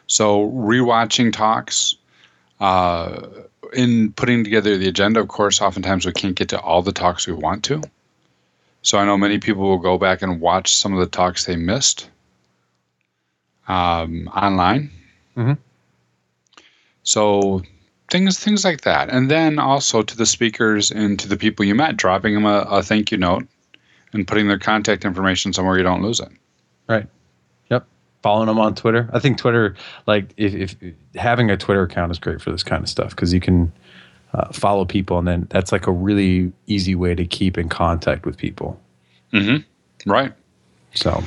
So 0.05 0.49
rewatching 0.51 1.33
talks, 1.33 1.95
uh, 2.59 3.27
in 3.73 4.11
putting 4.13 4.43
together 4.43 4.77
the 4.77 4.87
agenda, 4.87 5.19
of 5.19 5.29
course, 5.29 5.61
oftentimes 5.61 6.05
we 6.05 6.11
can't 6.11 6.35
get 6.35 6.49
to 6.49 6.59
all 6.59 6.81
the 6.83 6.91
talks 6.91 7.25
we 7.25 7.33
want 7.33 7.63
to. 7.63 7.81
So 8.83 8.99
I 8.99 9.05
know 9.05 9.17
many 9.17 9.39
people 9.39 9.63
will 9.63 9.79
go 9.79 9.97
back 9.97 10.21
and 10.21 10.39
watch 10.39 10.75
some 10.75 10.93
of 10.93 10.99
the 10.99 11.07
talks 11.07 11.45
they 11.45 11.55
missed 11.55 12.09
um, 13.67 14.27
online. 14.27 14.91
Mhm. 15.35 15.57
So 17.03 17.63
things 18.11 18.37
things 18.37 18.63
like 18.63 18.81
that, 18.81 19.09
and 19.09 19.31
then 19.31 19.57
also 19.57 20.03
to 20.03 20.15
the 20.15 20.27
speakers 20.27 20.91
and 20.91 21.19
to 21.19 21.27
the 21.27 21.37
people 21.37 21.65
you 21.65 21.73
met, 21.73 21.97
dropping 21.97 22.35
them 22.35 22.45
a, 22.45 22.59
a 22.69 22.83
thank 22.83 23.11
you 23.11 23.17
note 23.17 23.47
and 24.13 24.27
putting 24.27 24.47
their 24.47 24.59
contact 24.59 25.05
information 25.05 25.53
somewhere 25.53 25.77
you 25.77 25.83
don't 25.83 26.03
lose 26.03 26.19
it. 26.19 26.29
Right. 26.87 27.07
Yep. 27.69 27.87
Following 28.21 28.47
them 28.47 28.59
on 28.59 28.75
Twitter. 28.75 29.09
I 29.13 29.19
think 29.19 29.37
Twitter, 29.37 29.75
like, 30.05 30.33
if, 30.35 30.75
if 30.81 30.93
having 31.15 31.49
a 31.49 31.55
Twitter 31.55 31.83
account 31.83 32.11
is 32.11 32.19
great 32.19 32.41
for 32.41 32.51
this 32.51 32.63
kind 32.63 32.83
of 32.83 32.89
stuff 32.89 33.11
because 33.11 33.33
you 33.33 33.39
can 33.39 33.71
uh, 34.33 34.51
follow 34.51 34.85
people, 34.85 35.17
and 35.17 35.27
then 35.27 35.47
that's 35.49 35.71
like 35.71 35.87
a 35.87 35.91
really 35.91 36.51
easy 36.67 36.93
way 36.95 37.15
to 37.15 37.25
keep 37.25 37.57
in 37.57 37.69
contact 37.69 38.25
with 38.25 38.37
people. 38.37 38.79
Mm-hmm. 39.33 40.11
Right. 40.11 40.33
So, 40.93 41.23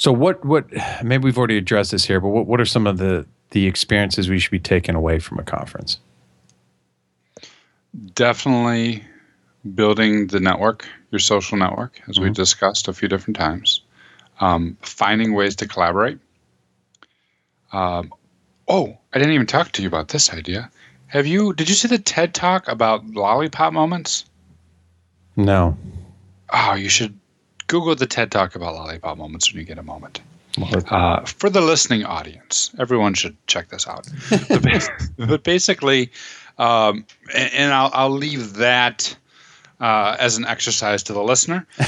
so 0.00 0.12
what? 0.12 0.44
What? 0.44 0.66
Maybe 1.04 1.22
we've 1.24 1.38
already 1.38 1.56
addressed 1.56 1.92
this 1.92 2.04
here, 2.04 2.20
but 2.20 2.30
what? 2.30 2.46
What 2.46 2.60
are 2.60 2.64
some 2.64 2.88
of 2.88 2.98
the 2.98 3.26
the 3.52 3.66
experiences 3.66 4.28
we 4.28 4.38
should 4.38 4.50
be 4.50 4.58
taking 4.58 4.94
away 4.94 5.18
from 5.18 5.38
a 5.38 5.42
conference? 5.42 5.98
Definitely 8.14 9.04
building 9.74 10.26
the 10.26 10.40
network, 10.40 10.86
your 11.10 11.18
social 11.18 11.56
network, 11.56 12.00
as 12.08 12.18
we 12.18 12.28
Mhm. 12.30 12.34
discussed 12.34 12.88
a 12.88 12.92
few 12.92 13.08
different 13.08 13.36
times. 13.36 13.82
Um, 14.40 14.76
finding 14.82 15.34
ways 15.34 15.54
to 15.56 15.68
collaborate. 15.68 16.18
Um, 17.72 18.12
oh, 18.66 18.98
I 19.12 19.18
didn't 19.18 19.34
even 19.34 19.46
talk 19.46 19.72
to 19.72 19.82
you 19.82 19.88
about 19.88 20.08
this 20.08 20.32
idea. 20.32 20.70
Have 21.06 21.26
you? 21.26 21.52
Did 21.52 21.68
you 21.68 21.74
see 21.74 21.88
the 21.88 21.98
TED 21.98 22.34
talk 22.34 22.66
about 22.68 23.06
lollipop 23.06 23.72
moments? 23.72 24.24
No. 25.36 25.76
Oh, 26.50 26.74
you 26.74 26.88
should 26.88 27.18
Google 27.66 27.94
the 27.94 28.06
TED 28.06 28.30
talk 28.30 28.54
about 28.54 28.74
lollipop 28.74 29.18
moments 29.18 29.52
when 29.52 29.60
you 29.60 29.66
get 29.66 29.78
a 29.78 29.82
moment. 29.82 30.20
Uh, 30.58 31.24
for 31.24 31.48
the 31.48 31.60
listening 31.60 32.04
audience, 32.04 32.70
everyone 32.78 33.14
should 33.14 33.36
check 33.46 33.68
this 33.70 33.86
out. 33.88 34.06
but, 35.16 35.42
basically, 35.44 36.10
um, 36.58 37.06
and, 37.34 37.52
and 37.54 37.72
I'll, 37.72 37.90
I'll 37.94 38.10
leave 38.10 38.54
that 38.54 39.16
uh, 39.80 40.16
as 40.20 40.36
an 40.36 40.44
exercise 40.44 41.02
to 41.04 41.12
the 41.14 41.22
listener. 41.22 41.66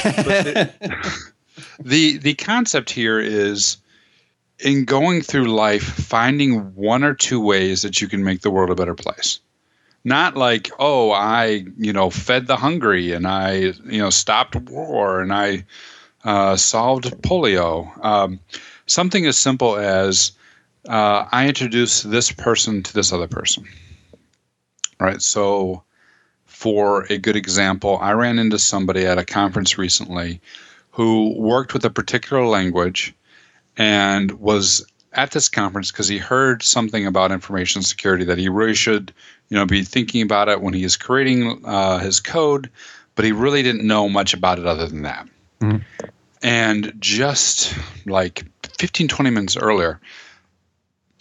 the 1.79 2.18
the 2.18 2.35
concept 2.38 2.90
here 2.90 3.20
is 3.20 3.77
in 4.59 4.85
going 4.85 5.20
through 5.20 5.46
life, 5.46 5.83
finding 5.83 6.74
one 6.74 7.05
or 7.05 7.14
two 7.14 7.40
ways 7.40 7.83
that 7.83 8.00
you 8.00 8.09
can 8.09 8.24
make 8.24 8.40
the 8.40 8.50
world 8.50 8.70
a 8.70 8.74
better 8.74 8.94
place. 8.94 9.40
not 10.05 10.37
like 10.37 10.70
oh 10.79 11.11
i 11.12 11.64
you 11.79 11.92
know 11.92 12.11
fed 12.11 12.46
the 12.46 12.57
hungry 12.57 13.12
and 13.12 13.27
i 13.27 13.55
you 13.55 13.98
know 13.98 14.11
stopped 14.11 14.55
war 14.57 15.20
and 15.20 15.33
i 15.33 15.64
uh, 16.25 16.57
solved 16.57 17.05
polio. 17.23 18.05
Um, 18.05 18.41
something 18.87 19.27
as 19.27 19.39
simple 19.39 19.77
as 19.77 20.33
uh, 20.89 21.27
i 21.33 21.49
introduce 21.49 22.03
this 22.03 22.31
person 22.31 22.83
to 22.83 22.93
this 22.93 23.13
other 23.13 23.29
person. 23.29 23.65
Right? 25.01 25.23
So 25.23 25.83
for 26.47 27.05
a 27.11 27.19
good 27.19 27.37
example 27.37 27.99
i 28.01 28.13
ran 28.13 28.39
into 28.39 28.59
somebody 28.59 29.05
at 29.05 29.19
a 29.19 29.25
conference 29.25 29.77
recently 29.77 30.41
who 30.91 31.35
worked 31.37 31.75
with 31.75 31.85
a 31.85 31.91
particular 31.91 32.47
language 32.47 33.13
and 33.77 34.31
was 34.33 34.87
at 35.15 35.31
this 35.33 35.49
conference 35.49 35.91
because 35.91 36.09
he 36.09 36.19
heard 36.19 36.63
something 36.63 37.07
about 37.07 37.33
information 37.33 37.83
security 37.83 38.25
that 38.25 38.39
he 38.39 38.49
really 38.49 38.75
should, 38.75 39.13
you 39.49 39.57
know, 39.57 39.67
be 39.67 39.83
thinking 39.83 40.23
about 40.23 40.49
it 40.49 40.61
when 40.61 40.75
he 40.75 40.85
is 40.85 40.97
creating 40.97 41.61
uh, 41.65 41.99
his 41.99 42.21
code, 42.21 42.71
but 43.15 43.25
he 43.25 43.33
really 43.33 43.63
didn't 43.63 43.87
know 43.87 44.09
much 44.09 44.35
about 44.35 44.59
it 44.59 44.67
other 44.67 44.87
than 44.87 45.03
that. 45.03 45.29
Mm-hmm. 45.64 46.09
And 46.42 46.92
just 46.98 47.74
like 48.07 48.44
15, 48.79 49.09
20 49.09 49.31
minutes 49.31 49.57
earlier, 49.57 50.00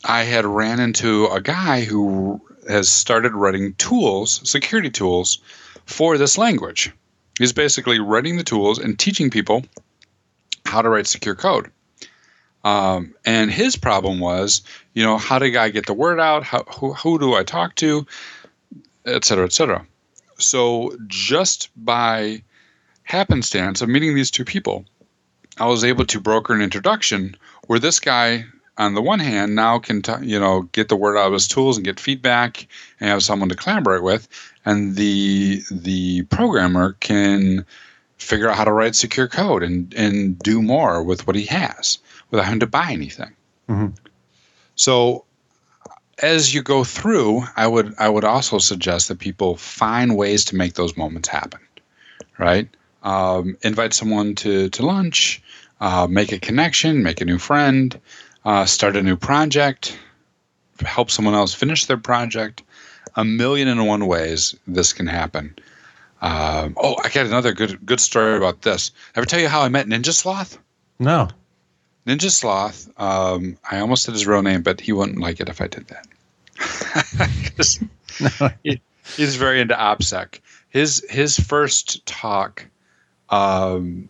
I 0.04 0.24
had 0.24 0.46
ran 0.46 0.80
into 0.80 1.28
a 1.28 1.40
guy 1.40 1.82
who 1.86 2.42
has 2.68 2.90
started 2.90 3.34
writing 3.34 3.74
tools, 3.76 4.42
security 4.50 4.90
tools, 4.90 5.40
for 5.86 6.18
this 6.18 6.38
language. 6.38 6.92
He's 7.40 7.54
basically 7.54 8.00
writing 8.00 8.38
the 8.38 8.44
tools 8.44 8.80
and 8.80 9.00
teaching 9.00 9.30
people 9.30 9.64
how 10.66 10.82
to 10.82 10.90
write 10.90 11.08
secure 11.08 11.36
code. 11.36 11.72
Um, 12.64 13.14
and 13.26 13.52
his 13.52 13.76
problem 13.76 14.20
was, 14.20 14.62
you 14.94 15.04
know, 15.04 15.18
how 15.18 15.40
did 15.40 15.56
I 15.56 15.70
get 15.70 15.86
the 15.86 15.94
word 15.94 16.20
out? 16.20 16.44
How, 16.44 16.64
who, 16.64 16.94
who 16.94 17.20
do 17.20 17.34
I 17.34 17.44
talk 17.44 17.76
to? 17.76 18.06
Et 19.06 19.26
cetera, 19.26 19.46
et 19.46 19.54
cetera. 19.54 19.86
So 20.38 20.96
just 21.08 21.70
by 21.76 22.44
happenstance 23.04 23.82
of 23.82 23.90
meeting 23.90 24.16
these 24.16 24.32
two 24.32 24.46
people, 24.46 24.86
I 25.58 25.68
was 25.68 25.84
able 25.84 26.06
to 26.06 26.20
broker 26.20 26.54
an 26.54 26.62
introduction 26.62 27.36
where 27.68 27.80
this 27.80 28.00
guy, 28.00 28.46
on 28.78 28.96
the 28.96 29.02
one 29.02 29.20
hand, 29.20 29.56
now 29.56 29.80
can 29.80 30.02
t- 30.02 30.14
you 30.24 30.40
know 30.40 30.64
get 30.72 30.90
the 30.90 30.96
word 30.96 31.18
out 31.18 31.28
of 31.28 31.34
his 31.34 31.48
tools 31.48 31.78
and 31.78 31.86
get 31.86 32.00
feedback 32.00 32.68
and 33.00 33.10
have 33.10 33.24
someone 33.24 33.50
to 33.50 33.56
collaborate 33.56 34.04
with, 34.04 34.28
and 34.66 34.96
the 34.96 35.62
the 35.70 36.24
programmer 36.24 36.94
can 37.00 37.66
figure 38.18 38.50
out 38.50 38.56
how 38.56 38.64
to 38.64 38.72
write 38.72 38.96
secure 38.96 39.28
code 39.28 39.64
and 39.64 39.94
and 39.94 40.40
do 40.40 40.62
more 40.62 41.04
with 41.04 41.28
what 41.28 41.36
he 41.36 41.46
has 41.46 42.00
without 42.32 42.46
having 42.46 42.60
to 42.60 42.68
buy 42.68 42.90
anything. 42.92 43.34
Mm-hmm. 43.70 43.90
So 44.76 45.26
as 46.22 46.54
you 46.54 46.62
go 46.62 46.84
through, 46.84 47.44
I 47.56 47.68
would 47.68 47.94
I 48.00 48.10
would 48.10 48.24
also 48.24 48.58
suggest 48.58 49.08
that 49.08 49.20
people 49.20 49.56
find 49.58 50.18
ways 50.18 50.46
to 50.46 50.56
make 50.56 50.74
those 50.74 50.98
moments 50.98 51.30
happen, 51.30 51.60
right? 52.38 52.68
Um, 53.04 53.58
invite 53.62 53.94
someone 53.94 54.36
to 54.36 54.70
to 54.70 54.86
lunch, 54.86 55.42
uh, 55.82 56.08
make 56.10 56.32
a 56.32 56.40
connection, 56.40 57.04
make 57.04 57.22
a 57.22 57.26
new 57.26 57.38
friend, 57.38 58.00
uh, 58.46 58.66
start 58.66 58.96
a 58.96 59.04
new 59.04 59.18
project, 59.18 59.98
help 60.86 61.12
someone 61.12 61.34
else 61.34 61.54
finish 61.54 61.86
their 61.86 61.98
project. 61.98 62.64
A 63.16 63.24
million 63.24 63.68
and 63.68 63.86
one 63.86 64.08
ways 64.08 64.56
this 64.66 64.92
can 64.92 65.06
happen. 65.06 65.56
Um, 66.22 66.74
oh, 66.78 66.96
I 67.04 67.10
got 67.10 67.26
another 67.26 67.52
good 67.52 67.86
good 67.86 68.00
story 68.00 68.38
about 68.38 68.62
this. 68.62 68.92
Ever 69.16 69.26
tell 69.26 69.42
you 69.42 69.50
how 69.50 69.62
I 69.62 69.70
met 69.70 69.88
Ninja 69.88 70.14
Sloth? 70.14 70.58
No. 71.00 71.28
Ninja 72.08 72.32
Sloth. 72.32 72.90
Um, 72.98 73.58
I 73.70 73.80
almost 73.80 74.04
said 74.04 74.14
his 74.14 74.26
real 74.26 74.42
name, 74.42 74.62
but 74.62 74.80
he 74.80 74.94
wouldn't 74.94 75.20
like 75.20 75.42
it 75.42 75.50
if 75.50 75.62
I 75.62 75.68
did 75.68 75.88
that. 75.88 76.08
he, 78.64 78.82
he's 79.16 79.36
very 79.36 79.60
into 79.60 79.76
OPSEC. 79.76 80.40
His 80.70 81.06
his 81.10 81.38
first 81.38 82.06
talk, 82.06 82.66
um, 83.34 84.08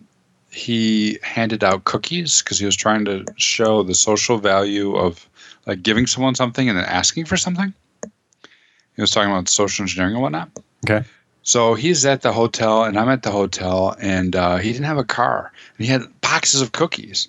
he 0.52 1.18
handed 1.24 1.64
out 1.64 1.86
cookies 1.86 2.42
because 2.42 2.60
he 2.60 2.66
was 2.66 2.76
trying 2.76 3.06
to 3.06 3.26
show 3.38 3.84
the 3.84 3.96
social 3.96 4.38
value 4.38 4.96
of 4.96 5.28
like 5.66 5.82
giving 5.82 6.08
someone 6.08 6.36
something 6.36 6.68
and 6.68 6.78
then 6.78 6.86
asking 6.86 7.26
for 7.26 7.38
something. 7.38 7.74
He 8.96 9.02
was 9.02 9.12
talking 9.12 9.32
about 9.32 9.48
social 9.48 9.84
engineering 9.84 10.14
and 10.14 10.22
whatnot. 10.22 10.50
Okay. 10.86 11.08
So 11.42 11.74
he's 11.74 12.06
at 12.06 12.22
the 12.22 12.32
hotel, 12.32 12.84
and 12.84 12.98
I'm 12.98 13.10
at 13.10 13.24
the 13.24 13.32
hotel, 13.32 13.96
and 14.00 14.36
uh, 14.36 14.58
he 14.58 14.72
didn't 14.72 14.86
have 14.86 14.98
a 14.98 15.04
car. 15.04 15.52
And 15.78 15.86
he 15.86 15.92
had 15.92 16.04
boxes 16.22 16.62
of 16.62 16.72
cookies 16.72 17.28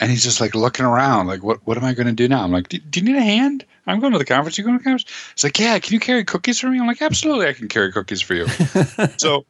and 0.00 0.10
he's 0.10 0.22
just 0.22 0.40
like 0.40 0.54
looking 0.54 0.84
around, 0.84 1.26
like, 1.26 1.42
what, 1.42 1.58
what 1.66 1.76
am 1.76 1.84
I 1.84 1.92
going 1.92 2.06
to 2.06 2.12
do 2.12 2.28
now? 2.28 2.44
I'm 2.44 2.52
like, 2.52 2.68
do, 2.68 2.78
do, 2.78 3.00
you 3.00 3.06
need 3.06 3.16
a 3.16 3.22
hand? 3.22 3.64
I'm 3.86 4.00
going 4.00 4.12
to 4.12 4.18
the 4.18 4.24
conference. 4.24 4.56
You 4.56 4.64
going 4.64 4.78
to 4.78 4.82
the 4.82 4.84
conference? 4.84 5.10
It's 5.32 5.42
like, 5.42 5.58
yeah, 5.58 5.78
can 5.78 5.92
you 5.92 6.00
carry 6.00 6.24
cookies 6.24 6.60
for 6.60 6.68
me? 6.68 6.78
I'm 6.78 6.86
like, 6.86 7.02
absolutely, 7.02 7.48
I 7.48 7.52
can 7.52 7.68
carry 7.68 7.90
cookies 7.92 8.22
for 8.22 8.34
you. 8.34 8.46
so 9.16 9.44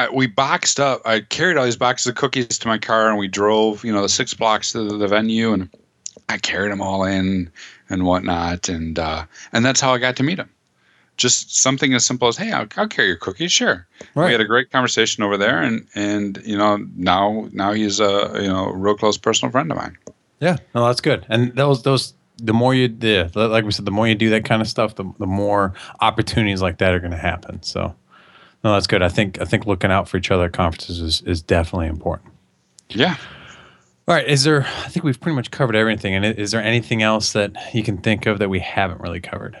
I, 0.00 0.08
we 0.10 0.26
boxed 0.26 0.80
up. 0.80 1.02
I 1.04 1.20
carried 1.20 1.56
all 1.56 1.64
these 1.64 1.76
boxes 1.76 2.06
of 2.06 2.14
cookies 2.14 2.58
to 2.58 2.68
my 2.68 2.78
car, 2.78 3.08
and 3.08 3.18
we 3.18 3.28
drove, 3.28 3.84
you 3.84 3.92
know, 3.92 4.02
the 4.02 4.08
six 4.08 4.34
blocks 4.34 4.72
to 4.72 4.84
the, 4.84 4.96
the 4.96 5.08
venue, 5.08 5.52
and 5.52 5.68
I 6.28 6.38
carried 6.38 6.72
them 6.72 6.80
all 6.80 7.04
in 7.04 7.50
and 7.88 8.04
whatnot, 8.04 8.68
and 8.68 8.98
uh, 8.98 9.24
and 9.52 9.64
that's 9.64 9.80
how 9.80 9.92
I 9.92 9.98
got 9.98 10.16
to 10.16 10.22
meet 10.22 10.38
him 10.38 10.50
just 11.20 11.54
something 11.54 11.92
as 11.92 12.04
simple 12.04 12.28
as, 12.28 12.36
"Hey, 12.36 12.50
I'll, 12.50 12.66
I'll 12.76 12.88
carry 12.88 13.08
your 13.08 13.16
cookies." 13.16 13.52
Sure. 13.52 13.86
Right. 14.14 14.26
We 14.26 14.32
had 14.32 14.40
a 14.40 14.46
great 14.46 14.70
conversation 14.70 15.22
over 15.22 15.36
there, 15.36 15.62
and 15.62 15.86
and 15.94 16.42
you 16.44 16.56
know 16.56 16.78
now 16.96 17.48
now 17.52 17.72
he's 17.72 18.00
a 18.00 18.32
you 18.40 18.48
know 18.48 18.70
real 18.70 18.96
close 18.96 19.18
personal 19.18 19.52
friend 19.52 19.70
of 19.70 19.76
mine. 19.76 19.96
Yeah, 20.40 20.56
no, 20.74 20.86
that's 20.86 21.02
good. 21.02 21.26
And 21.28 21.54
those 21.54 21.82
those 21.82 22.14
the 22.38 22.54
more 22.54 22.74
you 22.74 22.96
yeah, 23.00 23.28
like 23.34 23.64
we 23.64 23.70
said, 23.70 23.84
the 23.84 23.90
more 23.90 24.08
you 24.08 24.14
do 24.14 24.30
that 24.30 24.46
kind 24.46 24.62
of 24.62 24.68
stuff, 24.68 24.96
the 24.96 25.04
the 25.18 25.26
more 25.26 25.74
opportunities 26.00 26.62
like 26.62 26.78
that 26.78 26.94
are 26.94 27.00
going 27.00 27.10
to 27.12 27.18
happen. 27.18 27.62
So, 27.62 27.94
no, 28.62 28.74
that's 28.74 28.86
good. 28.86 29.02
I 29.02 29.08
think 29.08 29.40
I 29.40 29.44
think 29.44 29.66
looking 29.66 29.90
out 29.90 30.08
for 30.08 30.16
each 30.16 30.30
other 30.30 30.44
at 30.44 30.52
conferences 30.52 31.00
is 31.00 31.22
is 31.22 31.42
definitely 31.42 31.86
important. 31.86 32.32
Yeah. 32.90 33.16
All 34.06 34.14
right. 34.14 34.26
Is 34.26 34.44
there? 34.44 34.62
I 34.62 34.88
think 34.88 35.04
we've 35.04 35.20
pretty 35.20 35.36
much 35.36 35.50
covered 35.50 35.76
everything. 35.76 36.14
And 36.14 36.24
is 36.24 36.50
there 36.50 36.62
anything 36.62 37.02
else 37.02 37.32
that 37.32 37.52
you 37.74 37.82
can 37.82 37.98
think 37.98 38.26
of 38.26 38.38
that 38.38 38.50
we 38.50 38.60
haven't 38.60 39.00
really 39.00 39.20
covered? 39.20 39.58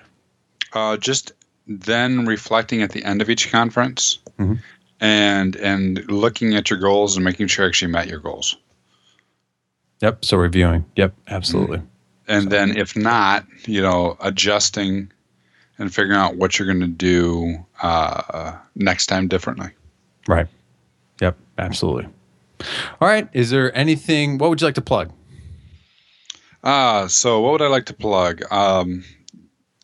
Uh, 0.72 0.96
just 0.96 1.32
then 1.66 2.26
reflecting 2.26 2.82
at 2.82 2.90
the 2.90 3.04
end 3.04 3.22
of 3.22 3.30
each 3.30 3.50
conference 3.50 4.18
mm-hmm. 4.38 4.54
and 5.00 5.56
and 5.56 6.10
looking 6.10 6.54
at 6.54 6.68
your 6.68 6.78
goals 6.78 7.16
and 7.16 7.24
making 7.24 7.46
sure 7.46 7.64
you 7.64 7.68
actually 7.68 7.90
met 7.90 8.06
your 8.06 8.20
goals. 8.20 8.56
Yep. 10.00 10.24
So 10.24 10.36
reviewing. 10.36 10.84
Yep. 10.96 11.14
Absolutely. 11.28 11.78
Mm-hmm. 11.78 11.86
And 12.28 12.44
so. 12.44 12.48
then 12.50 12.76
if 12.76 12.96
not, 12.96 13.46
you 13.66 13.80
know, 13.80 14.16
adjusting 14.20 15.10
and 15.80 15.92
figuring 15.92 16.16
out 16.16 16.36
what 16.36 16.58
you're 16.58 16.66
going 16.66 16.80
to 16.80 16.86
do 16.86 17.56
uh, 17.82 18.52
next 18.76 19.06
time 19.06 19.26
differently. 19.26 19.70
Right. 20.28 20.46
Yep. 21.20 21.36
Absolutely. 21.58 22.06
All 23.00 23.08
right. 23.08 23.28
Is 23.32 23.50
there 23.50 23.76
anything? 23.76 24.38
What 24.38 24.50
would 24.50 24.60
you 24.60 24.66
like 24.66 24.74
to 24.76 24.82
plug? 24.82 25.10
Uh, 26.62 27.08
so 27.08 27.40
what 27.40 27.52
would 27.52 27.62
I 27.62 27.68
like 27.68 27.86
to 27.86 27.94
plug? 27.94 28.42
Um, 28.52 29.04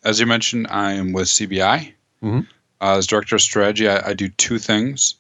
as 0.05 0.21
you 0.21 0.27
mentioned, 0.27 0.67
I 0.71 0.93
am 0.93 1.15
with 1.15 1.27
CBI. 1.29 1.93
Mm-hmm. 2.23 2.41
Uh, 2.81 2.99
as 2.99 3.07
director 3.07 3.37
of 3.37 3.43
strategy, 3.43 3.89
I, 3.89 4.11
I 4.11 4.13
do 4.13 4.29
two 4.29 4.59
things. 4.59 5.15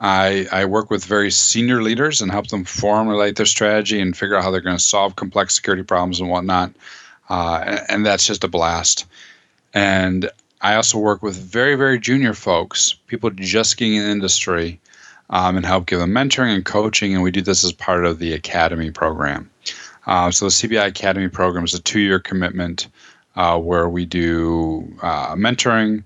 I, 0.00 0.46
I 0.52 0.66
work 0.66 0.90
with 0.90 1.04
very 1.04 1.30
senior 1.30 1.82
leaders 1.82 2.20
and 2.20 2.30
help 2.30 2.48
them 2.48 2.64
formulate 2.64 3.36
their 3.36 3.46
strategy 3.46 3.98
and 3.98 4.16
figure 4.16 4.36
out 4.36 4.44
how 4.44 4.50
they're 4.50 4.60
going 4.60 4.76
to 4.76 4.82
solve 4.82 5.16
complex 5.16 5.56
security 5.56 5.82
problems 5.82 6.20
and 6.20 6.28
whatnot. 6.28 6.72
Uh, 7.30 7.64
and, 7.66 7.80
and, 7.88 8.06
that's 8.06 8.26
just 8.26 8.44
a 8.44 8.48
blast. 8.48 9.06
And 9.78 10.28
I 10.60 10.74
also 10.74 10.98
work 10.98 11.22
with 11.22 11.36
very, 11.36 11.76
very 11.76 12.00
junior 12.00 12.34
folks, 12.34 12.94
people 13.06 13.30
just 13.30 13.76
getting 13.76 13.94
in 13.94 14.06
the 14.06 14.10
industry, 14.10 14.80
um, 15.30 15.56
and 15.56 15.64
help 15.64 15.86
give 15.86 16.00
them 16.00 16.10
mentoring 16.10 16.52
and 16.52 16.64
coaching. 16.64 17.14
And 17.14 17.22
we 17.22 17.30
do 17.30 17.42
this 17.42 17.62
as 17.62 17.70
part 17.70 18.04
of 18.04 18.18
the 18.18 18.32
Academy 18.32 18.90
program. 18.90 19.48
Uh, 20.04 20.32
so 20.32 20.46
the 20.46 20.50
CBI 20.50 20.88
Academy 20.88 21.28
program 21.28 21.64
is 21.64 21.74
a 21.74 21.80
two 21.80 22.00
year 22.00 22.18
commitment 22.18 22.88
uh, 23.36 23.56
where 23.56 23.88
we 23.88 24.04
do 24.04 24.92
uh, 25.00 25.36
mentoring. 25.36 26.02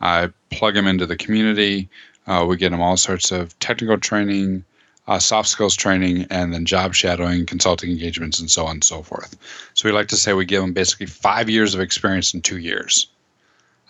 I 0.00 0.30
plug 0.50 0.74
them 0.74 0.86
into 0.86 1.04
the 1.04 1.16
community. 1.16 1.88
Uh, 2.28 2.46
we 2.48 2.56
get 2.56 2.70
them 2.70 2.80
all 2.80 2.96
sorts 2.96 3.32
of 3.32 3.58
technical 3.58 3.98
training, 3.98 4.64
uh, 5.08 5.18
soft 5.18 5.48
skills 5.48 5.74
training, 5.74 6.28
and 6.30 6.54
then 6.54 6.64
job 6.64 6.94
shadowing, 6.94 7.44
consulting 7.44 7.90
engagements, 7.90 8.38
and 8.38 8.52
so 8.52 8.66
on 8.66 8.76
and 8.76 8.84
so 8.84 9.02
forth. 9.02 9.36
So 9.74 9.88
we 9.88 9.92
like 9.92 10.08
to 10.08 10.16
say 10.16 10.32
we 10.32 10.44
give 10.44 10.62
them 10.62 10.72
basically 10.72 11.06
five 11.06 11.50
years 11.50 11.74
of 11.74 11.80
experience 11.80 12.32
in 12.32 12.40
two 12.40 12.58
years. 12.58 13.08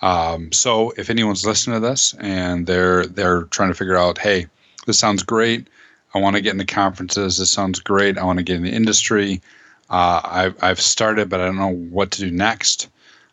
Um, 0.02 0.52
so 0.52 0.92
if 0.96 1.10
anyone's 1.10 1.46
listening 1.46 1.80
to 1.80 1.88
this 1.88 2.14
and 2.18 2.66
they're 2.66 3.06
they're 3.06 3.44
trying 3.44 3.70
to 3.70 3.74
figure 3.74 3.96
out, 3.96 4.18
hey, 4.18 4.46
this 4.86 4.98
sounds 4.98 5.22
great. 5.22 5.68
I 6.14 6.18
want 6.18 6.36
to 6.36 6.42
get 6.42 6.52
into 6.52 6.64
conferences. 6.64 7.38
This 7.38 7.50
sounds 7.50 7.80
great. 7.80 8.18
I 8.18 8.24
want 8.24 8.38
to 8.38 8.42
get 8.42 8.56
in 8.56 8.62
the 8.62 8.72
industry. 8.72 9.42
Uh, 9.90 10.20
I've, 10.24 10.62
I've 10.62 10.80
started, 10.80 11.28
but 11.28 11.40
I 11.40 11.46
don't 11.46 11.58
know 11.58 11.74
what 11.74 12.12
to 12.12 12.20
do 12.20 12.30
next. 12.30 12.88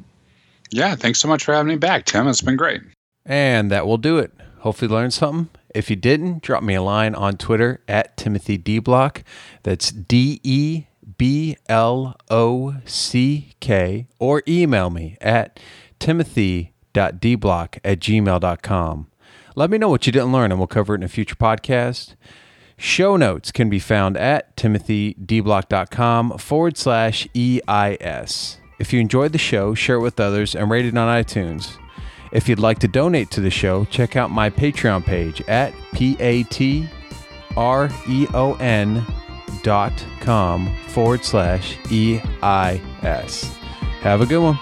Yeah, 0.71 0.95
thanks 0.95 1.21
so 1.21 1.29
much 1.29 1.45
for 1.45 1.53
having 1.53 1.69
me 1.69 1.77
back, 1.77 2.07
Tim. 2.07 2.27
It's 2.27 2.41
been 2.41 2.57
great. 2.57 2.81
And 3.27 3.71
that 3.71 3.87
will 3.87 3.99
do 3.99 4.17
it. 4.17 4.33
Hopefully, 4.61 4.91
learned 4.91 5.13
something. 5.13 5.51
If 5.75 5.91
you 5.91 5.97
didn't, 5.97 6.41
drop 6.41 6.63
me 6.63 6.77
a 6.77 6.81
line 6.81 7.15
on 7.15 7.37
Twitter 7.37 7.83
at 7.87 8.17
Timothy 8.17 8.57
De 8.57 8.79
Block. 8.79 9.23
That's 9.65 9.93
D 9.93 10.41
E 10.43 10.85
B 11.19 11.59
L 11.69 12.17
O 12.31 12.77
C 12.87 13.53
K, 13.61 14.07
or 14.19 14.43
email 14.49 14.89
me 14.89 15.19
at 15.21 15.61
timothy.dblock 15.99 17.79
at 17.85 18.01
gmail.com. 18.01 19.07
Let 19.55 19.71
me 19.71 19.77
know 19.77 19.91
what 19.91 20.07
you 20.07 20.13
didn't 20.13 20.33
learn, 20.33 20.51
and 20.51 20.59
we'll 20.59 20.67
cover 20.67 20.95
it 20.95 21.01
in 21.01 21.05
a 21.05 21.09
future 21.09 21.37
podcast. 21.37 22.15
Show 22.79 23.17
notes 23.17 23.53
can 23.53 23.71
be 23.71 23.79
found 23.79 24.17
at 24.19 24.55
timothydeblock.com 24.57 26.39
forward 26.39 26.77
slash 26.77 27.27
EIS. 27.35 28.59
If 28.79 28.93
you 28.93 29.01
enjoyed 29.01 29.33
the 29.33 29.39
show, 29.39 29.75
share 29.75 29.97
it 29.97 30.01
with 30.01 30.21
others 30.21 30.55
and 30.55 30.71
rate 30.71 30.85
it 30.85 30.97
on 30.97 31.25
iTunes. 31.25 31.79
If 32.33 32.49
you'd 32.49 32.59
like 32.59 32.79
to 32.81 32.89
donate 32.89 33.31
to 33.31 33.41
the 33.41 33.51
show, 33.51 33.87
check 33.87 34.17
out 34.17 34.31
my 34.31 34.51
Patreon 34.51 35.05
page 35.07 35.41
at 35.49 35.73
P-A-T-R-E-O-N 35.95 36.87
dot 39.63 40.07
com 40.21 40.77
forward 40.89 41.25
slash 41.25 41.79
E-I-S. 41.91 43.57
Have 44.01 44.21
a 44.21 44.27
good 44.27 44.43
one. 44.43 44.59